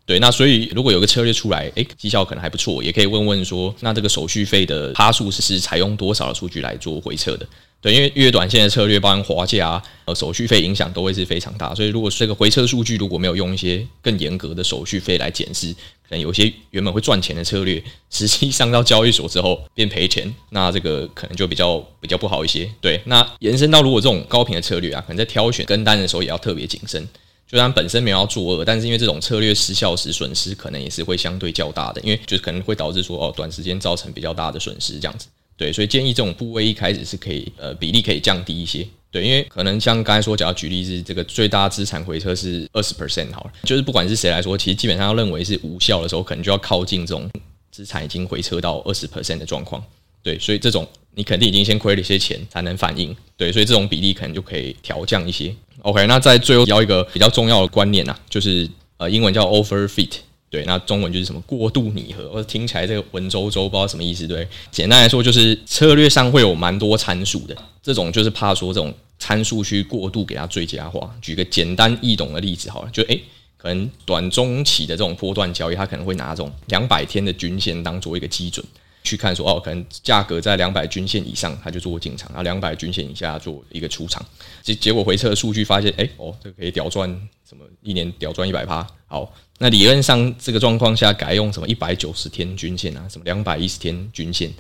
[0.06, 7.45] 对，那所以如果有个策略出来，诶，绩效可能还不错，也可以问问说，那这个手续费的趴数是是采用多少的数据来做回测的？
[7.79, 11.75] 对，因为越短线的策略，包含滑价啊、呃手续费影响都会是非常大。
[11.75, 22.67] 所以如果这个回测数据如果没有用一些更严格的手续费来检视，可能有些原本会赚钱的策略，实际上到交易所之后变赔钱，那这个可能就比较比较不好一些。
[22.81, 27.07] 对，那延伸到如果这种高频的策略啊，可能在挑选跟单的时候也要特别谨慎。
[27.49, 35.27] 就它本身没有要作恶，但是因为这种策略失效时损失可能也是会相对较大的，因为就是可能会导致说哦短时间造成比较大的损失这样子。
[35.58, 38.88] 对，所以建议这种部位一开始是可以呃比例可以降低一些。
[39.10, 47.28] 对，因为可能像刚才说，假如举例是这个最大资产回撤是二十 percent 好了，就是不管是谁来说，其实基本上要认为是无效的时候，可能就要靠近这种
[47.72, 49.84] 资产已经回撤到二十 percent 的状况。
[50.22, 53.15] 对，所以这种你肯定已经先亏了一些钱才能反应。
[53.36, 55.56] 对，所以这种比例可能就可以调降一些。
[55.84, 60.10] OK，那在最后要一个比较重要的观念啊，就是呃，英文叫 overfit，
[60.49, 64.25] 对，那中文就是什么过度拟合，或者听起来这个文绉绉，不知道什么意思。
[64.25, 71.13] 对，简单来说就是策略上会有蛮多参数的，这种就是怕说这种参数去过度给它最佳化。
[71.21, 73.21] 举个简单易懂的例子好了，就诶、
[73.57, 78.65] 可能短中期的这种波段交易，它可能会拿这种两百天的均线当做一个基准。
[79.08, 84.24] 去看说哦，可能价格在两百均线以上，他就做进场；然后两百均线以下做一个出场。
[84.62, 87.10] 结结果回测数据发现，哎哦，这个可以屌赚
[87.48, 87.63] 什么？
[87.82, 88.86] 一年屌赚一百趴。
[89.06, 94.54] 好，那理论上这个状况下改用什么一百九十天均线啊，什么两百一十天均线，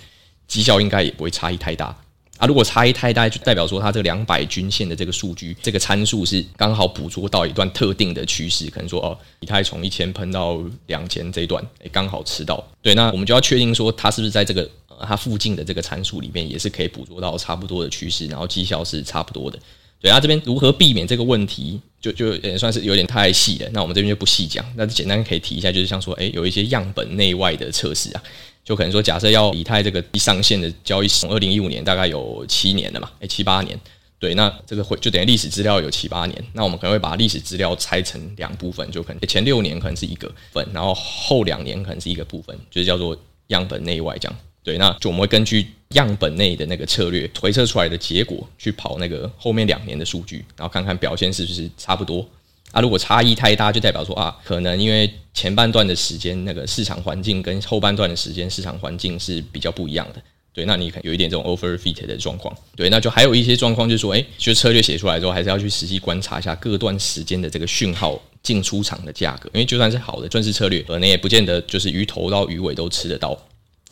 [0.47, 1.95] 绩效应该也不会差异太大。
[2.37, 12.63] 啊，如果差异太大，就代表说它这个两百均线的这个数据，这个参数是刚好捕捉到一段特定的趋势，可能说哦，以太从一千喷到两千这一段，诶，刚好吃到。
[12.81, 14.69] 对，那我们就要确定说它是不是在这个
[15.01, 19.57] 它附近的这个参数里面，也是可以捕捉到差不多的趋势，然后绩效是差不多的。
[19.99, 23.69] 对，那这边如何避免这个问题，就就也算是有点太细了。
[23.73, 28.21] 那我们这边就不细讲，那简单可以提一下，就是像说，诶，有一些样本内外的测试啊。
[28.67, 33.79] 就可能说，假设要以太这个一上线的交易，从二零一五年大概有七年了嘛，诶，七八年，
[34.19, 44.37] 对，那这个会就等于历史资料有七八年，那我们可能会把历史资料拆成两部分，就可能前六年可能是一个份，然后后两年可能是一个部分，就是叫做样本内外这样。
[44.63, 52.27] 对，那就我们会根据样本内的那个策略推测出来的结果去跑那个后面两年的数据，然后看看表现是不是差不多。
[52.71, 60.21] 啊，如果差异太大，就代表说啊，可能因为前半段的时间那个市场环境跟后半段的时间市场环境是比较不一样的。
[60.53, 62.55] 对，那你可能有一点这种 overfit 的状况。
[62.75, 69.49] 对，那就还有一些状况，就是说，哎，就策略写出来之后，还是要去实际观察一下各段时间的这个讯号进出场的价格。
[69.53, 73.37] 因为就算是好的顺势策略，可能也不见得就是鱼头到鱼尾都吃得到，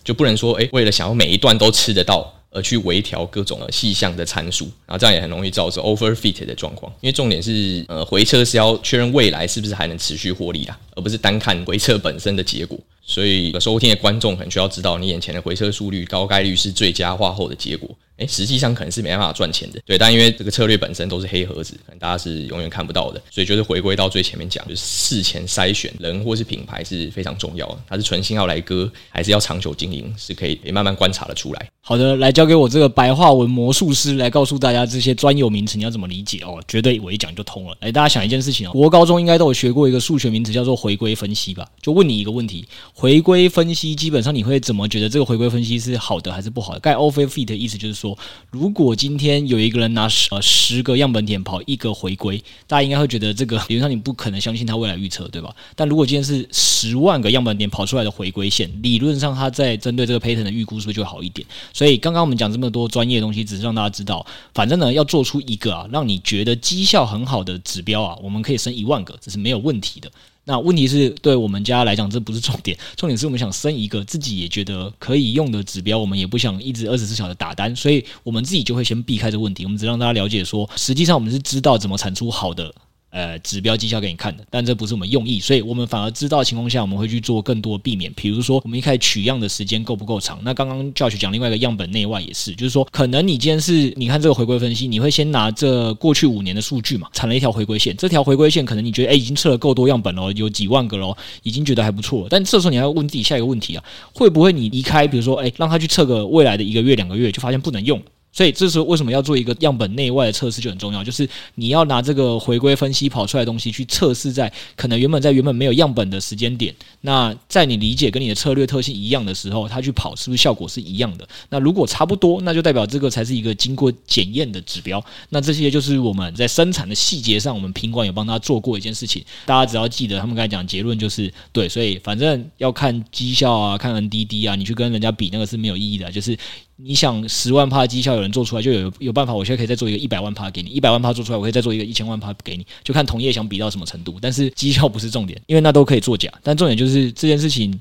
[0.03, 2.33] 就不能说，哎，为了想要每一段都吃得到。
[2.55, 6.89] 而去微调各种细项的参数，然后这样也很容易造成 overfit 的状况。
[7.01, 12.79] 因为重点是，呃，回测是要确认未来是不是还能持续获利啊，而不是单看回测本身的结果。
[13.05, 17.89] 所以，收听的观众很需要知道，你眼前的回测速率高概率是最佳化后的结果。
[18.17, 19.97] 诶，实际上可能是没办法赚钱的，对。
[19.97, 27.77] 但因为这个策略本身都是黑盒子，可能大家是永远看不到的，所以就是回归到最前面讲，就是事前筛选人或是品牌是非常重要的。
[27.85, 31.69] 它是存心要来割，还是要长久经营，是可以慢慢观察的出来。
[31.81, 37.75] 好的，来交给我这个白话文魔术师来告诉大家这些专有名词你要怎么理解哦，绝对我一讲就通了。
[37.81, 41.67] 诶，大家想一件事情哦，国高中应该都有学过一个数学名词叫做回归分析吧？
[41.81, 42.65] 就问你一个问题，
[42.97, 46.79] 回归分析基本上你会怎么觉得这个回归分析是好的还是不好的？
[46.79, 48.17] 盖 overfit 的意思就是说，
[48.49, 55.53] 如果今天有一个人拿十呃十个样本点跑一个回归，大家应该会觉得这个理论上你不可能相信他未来预测，对吧？
[55.75, 61.45] 但如果今天是十万个样本点跑出来的回归线，理论上他在针对这个 pattern 的预估是不是就好一点？
[61.73, 70.09] 所以刚刚我们讲这么多专业的东西，只是让大家知道，反正呢要做出一个啊让你觉得绩效很好的指标啊，我们可以升一万个，这是没有问题的。
[70.45, 79.65] 那问题是对我们家来讲，这不是重点，重点是我们想生一个自己也觉得可以用的指标，我们也不想一直二十四小时打单，所以我们自己就会先避开这个问题。
[79.65, 82.73] 我们只让大家了解说，实际上我们是知道怎么产出好的。
[83.15, 88.11] 呃，指标绩效给你看的，但这不是我们用意，所以我们反而知道的情况下，我们会去做更多避免。
[88.13, 90.37] 比如说，我们一开始取样的时间够不够长？
[90.43, 102.27] 那刚刚教学讲另外一个样本内外也是，就是说，可能你今天是你看这个回归分析，你会先拿这过去五年的数据嘛，产了一条回归线，这条回归线可能你觉得哎已经测了够多样本了，有几万个了，已经觉得还不错。
[102.29, 108.01] 但这时候你还要问自己下一个问题啊，会不会你离开，比如说哎让他去测个未来的一个月两个月，就发现不能用？
[108.35, 121.25] 所以这时候为什么要做一个样本内外的测试就很重要，就是你要拿这个回归分析跑出来的东西去测试在可能原本在原本没有样本的时间点，那在你理解跟你的策略特性一样的时候，它去跑是不是效果是一样的？
[121.47, 125.01] 那如果差不多，那就代表这个才是一个经过检验的指标。
[125.29, 129.23] 那这些就是我们在生产的细节上，我们品管有帮他做过一件事情。
[129.45, 136.37] 大家只要记得，他们刚才讲结论就是对，所以反正要看绩效啊，看 NDD 啊，你去跟人家比那个是没有意义的，就是。
[136.77, 144.17] 你想十万趴绩效有人做出来，就有有办法，我现在可以再做一个一百万帕给你，一百万帕做出来，我可以再做一个一千万帕给你，就看同业想比到什么程度。
[144.21, 147.79] 但是绩效不是重点，因为那都可以作假，但重点就是这件事情。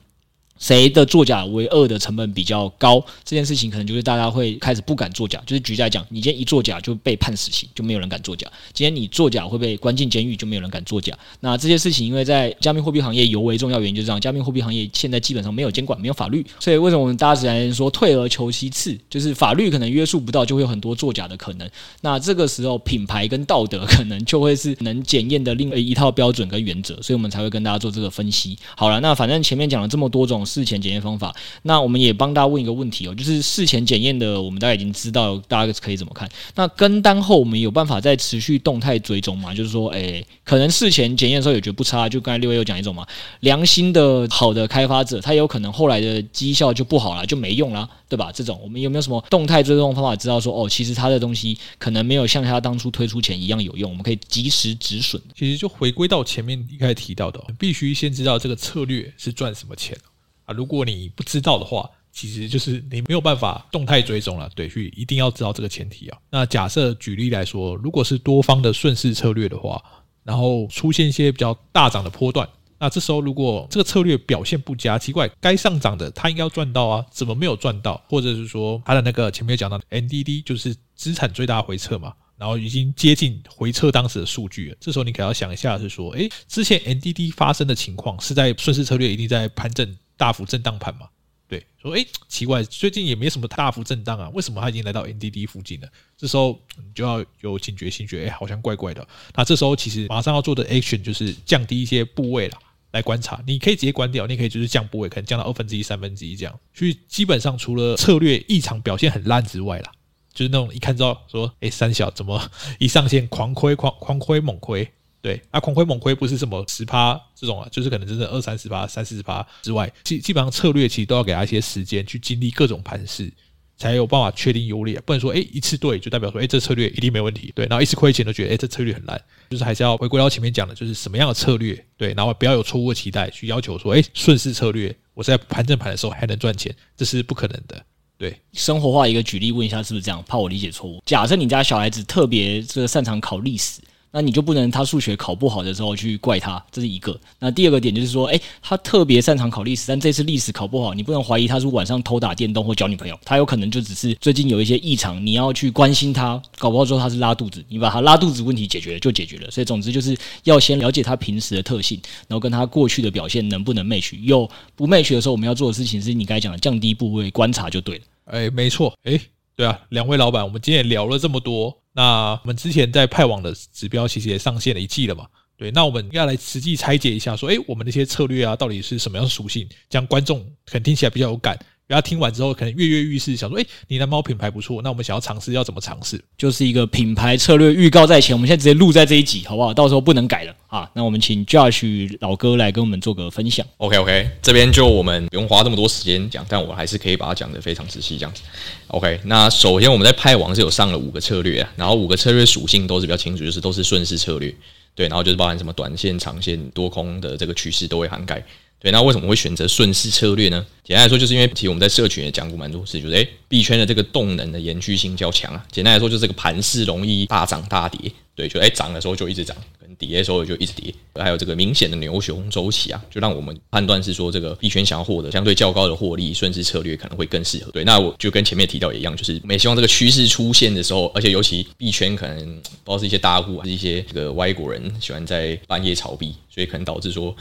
[0.64, 2.98] 谁的作假为恶的成本比较高？
[3.22, 5.38] 这件事情可能就是大家会开始不敢作假。
[5.44, 8.50] 就是举例来讲，你今天一作假就被判死刑，就没有人敢作假。
[8.72, 11.12] 今天你作假会被关进监狱，就没有人敢作假。
[11.40, 14.18] 那这些事情，因为在加密货币行业尤为重要，原因就是这样。
[14.18, 18.98] 加密货币行业现在基本上没有监管，没有法律，所以为什么我们大家只能说退而求其次？
[19.10, 21.68] 就是法律可能约束不到，就会有很多作假的可能。
[22.00, 28.56] 那这个时候，品牌跟道德可能就会是能检验的另一套标准跟原则，所以我们才会跟大家做这个分析。
[28.74, 31.34] 好了，那反正前面讲了这么多种事前检验方法。
[31.62, 36.28] 那我们也帮大家问一个问题哦，就是事前检验的，我们大家已经知道大家可以怎么看。
[36.54, 39.52] 那跟单后，我们有办法再持续动态追踪吗？
[39.52, 43.04] 就是说，诶，可能事前检验的时候也觉得不差，就刚才六位又讲一种嘛，
[43.40, 48.30] 良心的好的开发者，他有可能后来的绩效就不好了，就没用了，对吧？
[48.32, 55.20] 这种我们有没有什么动态追踪方法，知道说，哦，其实他的东西可能没有像他当初推出前一样有用，我们可以及时止损。
[55.36, 59.96] 其实就回归到前面一开始提到的，必须先知道这个策略是赚什么钱。
[60.44, 64.48] 啊，如果你不知道的话，其实就是你没有办法动态追踪了。
[64.54, 66.18] 对，所以一定要知道这个前提啊。
[66.30, 69.82] 那假设举例来说，如果是多方的顺势策略的话，
[70.22, 78.00] 然后出现一些比较大涨的波段，那这时候如果这个策略表现不佳，奇怪，该上涨的它应该要赚到啊，怎么没有赚到？
[78.08, 89.96] 或者是说它的那个前面讲到的 NDD 就是资产最大回撤嘛，然后已经接近回撤当时的数据了，这时候你可要想一下是说，诶，之前 NDD 发生的情况是在顺势策略一定在盘整。
[90.16, 91.08] 大幅震荡盘嘛，
[91.46, 95.88] 对，说诶，奇怪，最近也没什么大幅震荡啊，为什么它已经来到 NDD 附近了？
[96.16, 99.06] 这时候你就要有警觉性，觉得，好像怪怪的。
[99.34, 102.58] 那这时候其实马上要做的 action 就是降低一些部位啦，
[102.92, 103.42] 来观察。
[103.46, 106.60] 你可以直接关掉，你可以就是降部位，可能降到二分之一、三分之一这样。
[106.72, 109.92] 所以基本上除了策略异常表现很烂之外啦，
[110.32, 114.90] 就是那种一看到说，诶，三小怎么一上线狂亏、狂狂亏、猛亏。
[115.24, 123.32] 对，啊，狂亏猛亏不是什么十趴这种啊，就是可能真的二三十趴、三四十趴之外，基基本上策略其实都要给他一些时间去经历各种盘势，
[123.78, 125.00] 才有办法确定优劣。
[125.00, 137.82] 不能说哎一次对就代表说哎这策略一定没问题，对，然后一次亏钱都觉得哎这策略很烂，就是还是要回归到前面讲的，就是什么样的策略，对，然后不要有错误的期待去要求说哎顺势策略我在盘整盘的时候还能赚钱，这是不可能的。
[138.18, 140.22] 对，生活化一个举例问一下是不是这样？
[140.28, 141.02] 怕我理解错误。
[141.06, 143.80] 假设你家小孩子特别这个擅长考历史。
[144.16, 147.18] 那你就不能他数学考不好的时候去怪他，这是一个。
[147.40, 159.50] 那第二个点就是说，诶，他特别擅长考历史，但这次历史考不好，你不能怀疑他是晚上偷打电动或交女朋友，他有可能就只是最近有一些异常，你要去关心他，搞不好说他是拉肚子，你把他拉肚子问题解决了就解决了。
[159.50, 164.16] 所以总之就是要先了解他平时的特性，然后跟他过去的表现能不能 match。
[164.20, 168.04] 有不 match 的时候，我们要做的事情是你该讲的降低部位观察就对了。
[168.26, 169.20] 诶，没错，诶，
[169.56, 171.76] 对啊，两位老板，我们今天也聊了这么多。
[171.94, 175.26] 那我们之前在派网的指标其实也上线了一季了嘛？
[175.56, 179.68] 对，那我们要来实际拆解一下，说，诶，我们那些策略啊，到底是什么样的属性？
[179.88, 181.56] 这样观众可能听起来比较有感。
[181.86, 189.74] 然后听完之后，可能跃跃欲试，想说：“诶，你的猫品牌不错，那我们想要尝试，要怎么尝试？”就是一个品牌策略预告在前，我们现在直接录在这一集，好不好？
[189.74, 190.90] 到时候不能改了啊！
[190.94, 193.66] 那我们请 Josh 老哥来跟我们做个分享。
[193.76, 198.40] OK OK，这边就我们不用花这么多时间讲，但我还是可以把它讲得非常仔细，这样子。
[198.86, 204.54] OK，那首先我们在派网是有上了五个策略啊，然后五个策略属性都是比较清楚，就是都是顺势策略，
[204.94, 208.42] 对，然后就是包含什么短线、长线、多空的这个趋势都会涵盖。
[208.84, 210.66] 对，那为什么会选择顺势策略呢？
[210.84, 215.66] 简单来说，就是因为其实我们在社群也讲过蛮多次，就是诶币圈的这个动能的延续性较强啊。
[215.72, 218.12] 简单来说，就是这个盘势容易大涨大跌。
[218.34, 220.94] 对，就诶涨的时候就一直涨，可能跌的时候就一直跌。
[221.14, 227.70] 还有这个明显的牛熊周期啊，就让我们判断是说，这个币圈想要获得相对较高的获利，顺势策略可能会更适合。
[227.70, 237.34] 对，那我就跟前面提到一样，就是我们也希望这个趋势出现的时候，而且尤其币圈可能不知道是一些大户还是一些这个外国人喜欢在半夜炒币，所以可能导致说。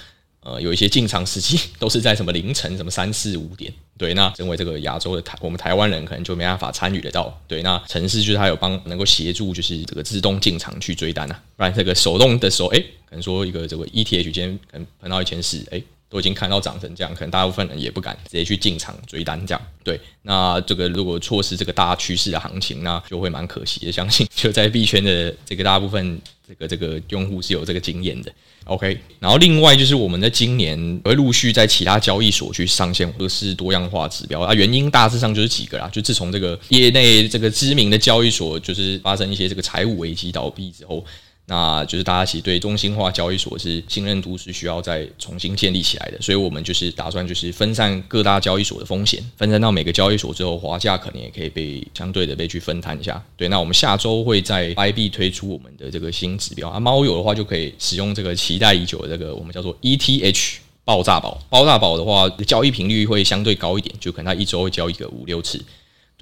[0.43, 12.79] 呃，有一些进场时机都是在什么凌晨，什么三四五点，对，那身为这个亚洲的台，我们台湾人可能就没办法参与得到，对，那城市就是他有帮能够协助，就是这个自动进场去追单啊，不然这个手动的时候，哎，
[13.09, 15.81] 可能说一个这个 ETH 今天可能碰到一千四，哎，
[16.13, 28.31] 都已经看到涨成这样，可能大部分人也不敢直接去进场追单这样，对，那这个如果错失这个大趋势的行情，那就会蛮可惜的，相信 就在币圈的这个大部分这个这个用户是有这个经验的。
[28.65, 41.03] OK，然后另外就是我们在今年会陆续在其他交易所去上线各式多样化指标啊，原因大致上就是几个啦，就自从这个业内这个知名的交易所就是发生一些这个财务危机倒闭之后，
[41.45, 53.21] 那就是大家其实对中心化交易所是信任度是需要再重新建立起来的，所以我们就是打算就是分散各大交易所的风险，分散到每个交易所之后，滑价可能也可以被相对的被去分摊一下。
[53.35, 65.61] 对，那我们下周会在 IB 推出我们的这个新指标啊，猫友的话就可以使用这个期待已久的这个我们叫做 ETH 爆炸宝，爆炸宝的话交易频率会相对高一点，就可能它一周会交易个五六次。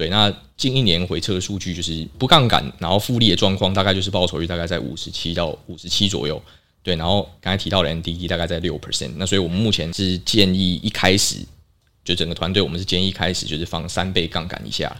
[0.01, 6.41] 对，那近一年回测的数据就是不杠杆，然后复利的状况大概就是报酬率大概在五十七到五十七左右。
[6.81, 9.11] 对，然后刚才提到的 NDD 大概在六 percent。
[9.17, 11.35] 那所以我们目前是建议一开始
[12.03, 14.91] 就整个团队，我们是建议一开始就是放三倍杠杆以下。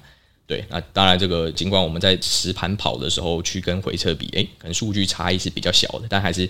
[0.46, 6.46] 对，那当然这个尽管我们在实盘跑的时候去跟回测比，诶，可能数据差异是比较小的，但还是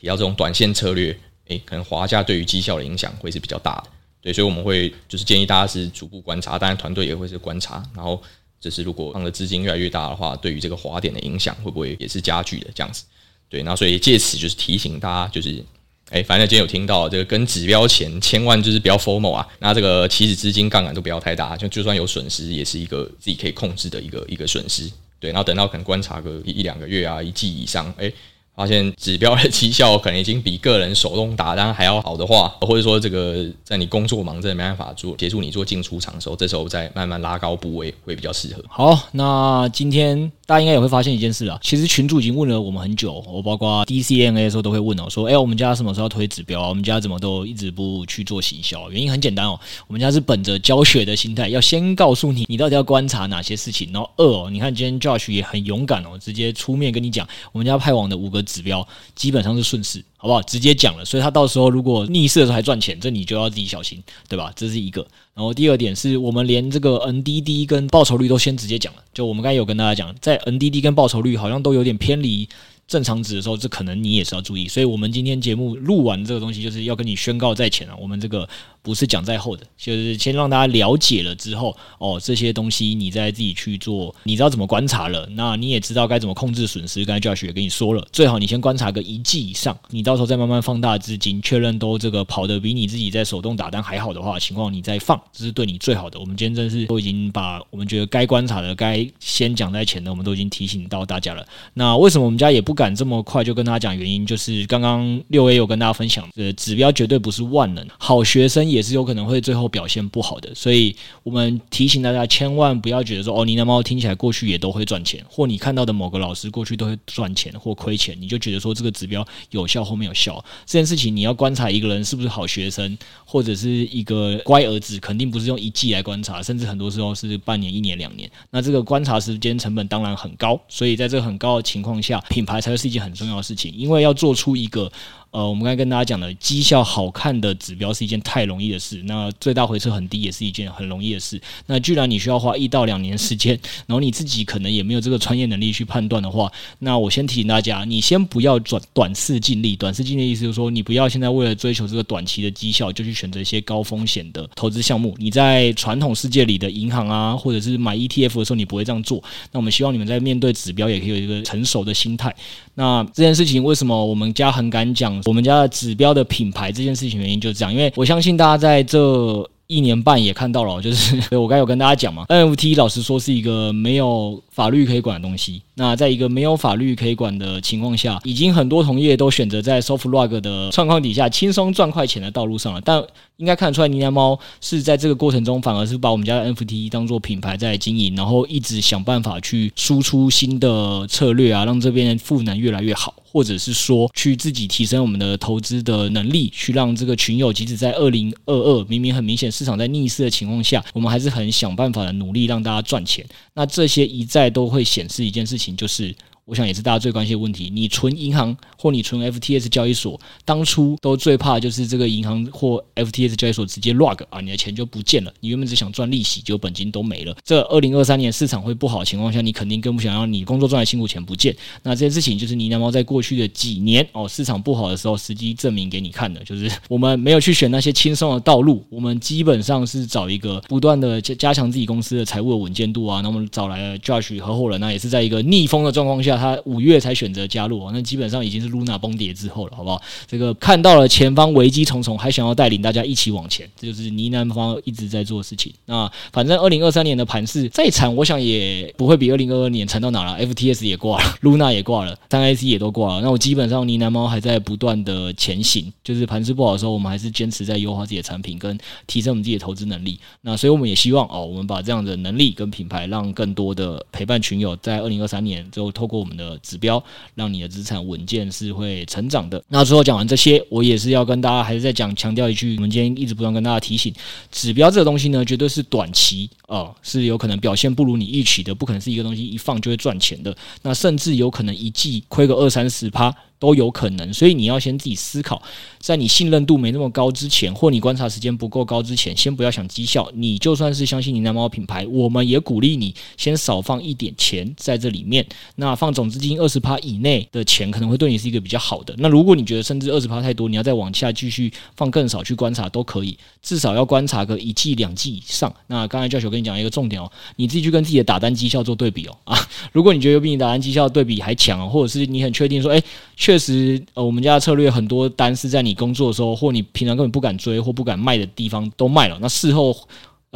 [0.00, 3.90] 提到这种短线策略，诶，可能滑价对于绩效的影响会是比较大的。
[4.26, 8.20] 对，所以我们会就是建议大家是逐步观察，当然团队也会是观察，然后
[8.58, 13.04] 就是如果放的资金越来越大的话，对于这个滑点的影响会不会也是加剧的这样子？
[13.48, 15.64] 对，那所以借此就是提醒大家，就是
[16.10, 24.90] 哎，反正今天有听到这个跟指标前千万就是不要 FOMO 啊，那这个起始资金杠杆都不要太大，就就算有损失也是一个自己可以控制的一个一个损失。
[25.20, 28.12] 对，然后等到可能观察个一两个月啊，一季以上，哎。
[28.56, 38.64] 发现指标的绩效可能已经比个人手动打单还要好的话，或者说这个在你工作忙真的没办法做协助你做进出场的时候，这时候再慢慢拉高部位会比较适合。
[38.68, 46.70] 好，那今天大家应该也会发现一件事啊，其实群主已经问了我们很久，我包括 DCMA 的时候都会问哦，说哎、我们家什么时候推指标？
[46.70, 48.90] 我们家怎么都一直不去做行销？
[48.90, 60.40] 原因很简单哦，我们家是本着教学的心态，要先告诉你你到底要观察哪些事情，然后二哦，你看今天 Josh 也很勇敢哦，直接出面跟你讲我们家派网的五个指标基本上是顺势，好不好？
[60.40, 64.50] 直接讲了，所以他到时候如果逆势的时候还赚钱，这你就要自己小心，对吧？
[64.56, 65.06] 这是一个。
[65.34, 72.48] 然后第二点是我们连这个 NDD 跟报酬率都先直接讲了，就我们刚才有跟大家讲，在 NDD 跟报酬率好像都有点偏离
[72.86, 74.68] 正常值的时候，这可能你也是要注意。
[74.68, 78.48] 所以我们今天节目录完这个东西，就是要跟你宣告在前啊，我们这个。
[78.86, 87.04] 不是讲在后的，就是先让大家了解了之后，哦，这些东西你再自己去做，你知道怎么观察了，那你也知道该怎么控制损失。
[87.04, 96.20] 刚才 Josh 也跟你说了，最好你先观察个一季以上，你到时候再慢慢放大资金，确认都这个跑得比你自己在手动打单还好的话，情况你再放，这是对你最好的。
[96.20, 101.44] 我们今天真是都已经把我们觉得该观察的、该先讲在前的，我们都已经提醒到大家了。
[101.74, 104.24] 那为什么我们家也不敢这么快就跟大家讲原因？
[104.24, 120.44] 就是刚刚六 A 有跟大家分享，呃，指标绝对不是万能，好学生也是有可能会最后表现不好的，所以我们提醒大家千万不要觉得说哦，呢喃猫听起来过去也都会赚钱，或你看到的某个老师过去都会赚钱或亏钱，你就觉得说这个指标有效或没有效。
[120.66, 128.30] 这件事情你要观察一个人是不是好学生，或者是一个乖儿子，肯定不是用一季来观察，甚至很多时候是半年、一年、两年。
[128.50, 134.90] 那这个观察时间成本当然很高，所以在这个很高的情况下，品牌它是一件很重要的事情，因为要做出一个。
[135.30, 141.38] 呃，我们刚才跟大家讲的绩效好看的指标是一件太容易的事，那最大回撤很低也是一件很容易的事。
[141.66, 143.52] 那既然你需要花一到两年时间，
[143.86, 149.76] 然后你自己可能也没有这个专业能力去判断的话，那我先提醒大家，你先不要转短视近利。
[149.76, 155.14] 短视近利的意思就是说，你不要现在为了追求这个短期的绩效，就去选择一些高风险的投资项目。
[155.18, 159.22] 你在传统世界里的银行啊，或者是买 ETF 的时候，你不会这样做。
[159.52, 162.34] 那我们希望你们在面对指标，也可以有一个成熟的心态。
[162.78, 165.18] 那这件事情为什么我们家很敢讲？
[165.24, 175.62] 我们家的指标的品牌这件事情原因就是这样，因为我相信大家在这一年半也看到了， 就是我刚有跟大家讲嘛，NFT 老实说是一个没有法律可以管的东西。
[175.74, 182.80] 那在一个没有法律可以管的情况下，已经很多同业都选择在 Soft Rug 的状况底下轻松赚快钱的道路上了。
[182.82, 183.02] 但
[183.36, 203.22] 应该看得出来，呢喃猫是在这个过程中反而是把我们家的 NFT 当做品牌在经营，然后一直想办法去输出新的策略啊，让这边的赋能越来越好，或者是说去自己提升我们的投资的能力，去让这个群友即使在二零二二明明很明显市场在逆势的情况下，我们还是很想办法的努力让大家赚钱。
[203.52, 205.76] 那这些一再都会显示一件事情。
[205.76, 206.14] 就是。
[206.46, 207.68] 我想也是大家最关心的问题。
[207.74, 215.32] 你存银行或你存 FTS 交易所，当初都最怕就是这个银行或 FTS 交易所直接 rug 啊，你的钱就不见了。
[215.40, 217.36] 你原本只想赚利息，结果本金都没了。
[217.44, 221.54] 这二零二三年市场会不好的情况下，你肯定更不想让你工作赚的辛苦钱不见。
[221.82, 233.20] 那这件事情就是呢喃猫在过去的几年哦，市场不好的时候，实际证明给你看的，就是 我们没有去选那些轻松的道路，我们基本上是找一个不断的加加强自己公司的财务的稳健度啊。
[233.20, 236.35] 那我们找来了 Josh 合伙人呢，也是在一个逆风的状况下。
[236.36, 240.00] 他五月才选择加入，那基本上已经是 Luna 崩跌之后了，好不好？
[240.26, 245.72] 这个看到了前方危机重重，还想要带领大家一起往前，这就是呢喃方一直在做的事情。
[245.86, 250.44] 那反正二零二三年的盘势再惨，我想也不会比二零二二年惨到哪了。
[250.46, 253.22] FTS 也挂了，Luna 也挂了，三 AC 也都挂了。
[253.22, 260.18] 那我基本上呢喃猫还在不断的前行，就是盘势不好的时候，我们还是坚持在优化自己的产品跟提升我们自己的投资能力。
[260.42, 267.02] 那所以我们也希望哦，我们把这样的能力跟品牌，让更多的陪伴群友在二零二三年之后，透过我们的指标，
[267.36, 269.62] 让你的资产稳健是会成长的。
[269.68, 274.12] 那最后讲完这些，我也是要跟大家还是再讲强调一句，我们今天一直不断跟大家提醒，
[274.50, 280.56] 指标这个东西呢，绝对是短期啊、是有可能表现不如你预期的，不可能是一个东西一放就会赚钱的。
[280.82, 283.32] 那甚至有可能一季亏个二三十趴。
[283.58, 285.62] 都有可能，所以你要先自己思考，
[285.98, 290.30] 在你信任度没那么高之前，或你观察时间不够高之前，先不要想绩效。
[290.34, 295.46] 你就算是相信你那猫品牌，我们也鼓励你先少放一点钱在这里面。
[295.76, 299.14] 那放总资金二十趴以内的钱，可能会对你是一个比较好的。
[299.18, 305.74] 那如果你觉得甚至二十趴太多，你要再往下继续放更少去观察都可以，至少要观察个一季两季以上。
[305.86, 309.58] 那刚才教授跟你讲一个重点哦，你自己去跟自己的打单绩效做对比哦啊，
[309.92, 313.02] 如果你觉得有比你打单绩效对比还强，或者是你很确定说，哎。
[313.46, 319.38] 确实，呃，我们家的策略很多单是在你工作的时候，或你平常根本不敢追或不敢卖的地方都卖了。
[319.40, 319.96] 那事后。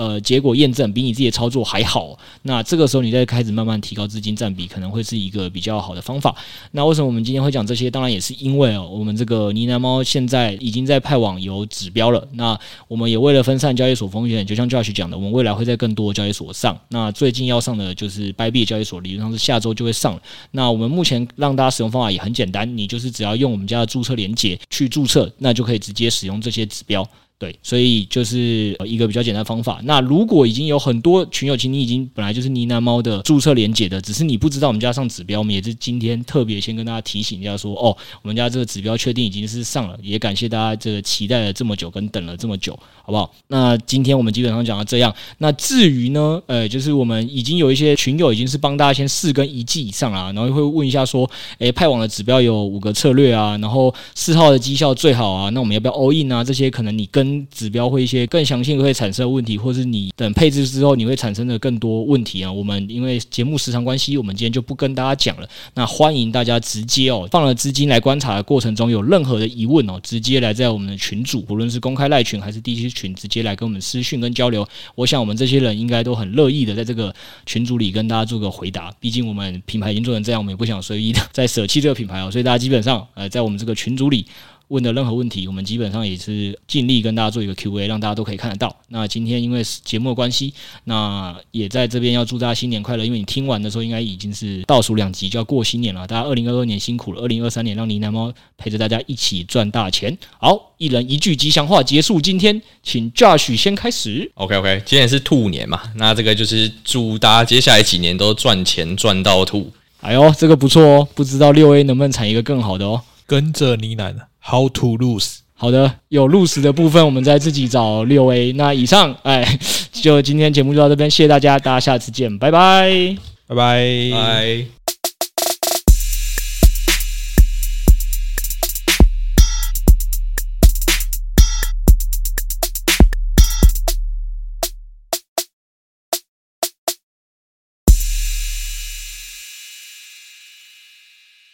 [0.01, 6.35] 呃，结果验证比你自己的操作还好，那这个时候你再开始慢慢提高资金占比，可能会是一个比较好的方法。
[6.71, 7.91] 那为什么我们今天会讲这些？
[7.91, 12.27] 当然也是因为哦，我们这个呢喃猫现在已经在派网有指标了。
[12.33, 16.81] 那我们也为了分散交易所风险，就像 Josh 讲的，我们未来会在更多交易所上。
[16.89, 20.23] 那最近要上的就是 Bybit 交易所，理论上是下周就会上了。
[20.53, 27.07] 那我们目前让大家使用方法也很简单，你就是只要用我们家的注册连接去注册，那就可以直接使用这些指标。
[27.41, 29.81] 对，所以就是一个比较简单方法。
[29.85, 43.33] 那如果已经有很多群友，其实你已经本来就是呢喃猫的注册连接的，只是你不知道我们家上指标，我们也是今天特别先跟大家提醒一下说，哦，我们家这个指标确定已经是上了，也感谢大家这个期待了这么久跟等了这么久，好不好？
[43.49, 45.11] 那今天我们基本上讲到这样。
[45.39, 51.29] 那至于呢，呃，就是我们已经有一些群友已经是帮大家先试跟一季以上啊，然后会问一下说，
[51.59, 56.45] 诶，派网的指标有五个策略啊，然后四号的绩效最好啊，那我们要不要 all in 啊？
[56.45, 62.51] 这些可能你跟指标会一些更详细会产生问题，或是你等配置之后你会产生的更多问题啊。
[62.51, 65.49] 我们因为节目时长关系，我们今天就不跟大家讲了。
[65.75, 74.67] 那欢迎大家直接哦，放了资金来观察的过程中有任何的疑问哦，直接来在我们的群组，不论是公开赖群还是地区群，直接来跟我们私讯跟交流。
[74.95, 77.15] 我想我们这些人应该都很乐意的在这个
[77.47, 78.93] 群组里跟大家做个回答。
[79.01, 82.31] 毕竟我们品牌已经做成这样，我们也不想随意的再舍弃这个品牌哦。
[82.31, 84.27] 所以大家基本上呃，在我们这个群组里。
[84.71, 88.75] 问的任何问题，我们基本上也是尽力跟大家做一个 Q&A，让大家都可以看得到。
[88.89, 90.55] 那今天因为节目的关系，
[90.85, 93.05] 那也在这边要祝大家新年快乐。
[93.05, 96.07] 因为你听完的时候，应该已经是倒数两集就要过新年了。
[96.07, 100.17] 大家二零二二年辛苦了，二零二三年让呢喃猫陪着大家一起赚大钱。
[100.39, 104.31] 好，一人一句吉祥话结束今天，请 Josh 先开始。
[104.35, 109.73] OK OK，今年是兔年嘛，那这个就是祝大家接下来几年都赚钱赚到兔。
[110.03, 113.03] 哎呦，这个不错哦，不知道六 A 能不能产一个更好的哦。
[113.27, 114.15] 跟着呢喃。
[114.43, 115.39] How to lose？
[115.55, 118.53] 好的，有 lose 的部分，我们再自己找六 A。
[118.53, 119.47] 那以上，哎，
[119.93, 123.17] 就今天节目就到这边，谢谢大家，大家下次见，拜拜，
[123.47, 124.80] 拜拜，拜。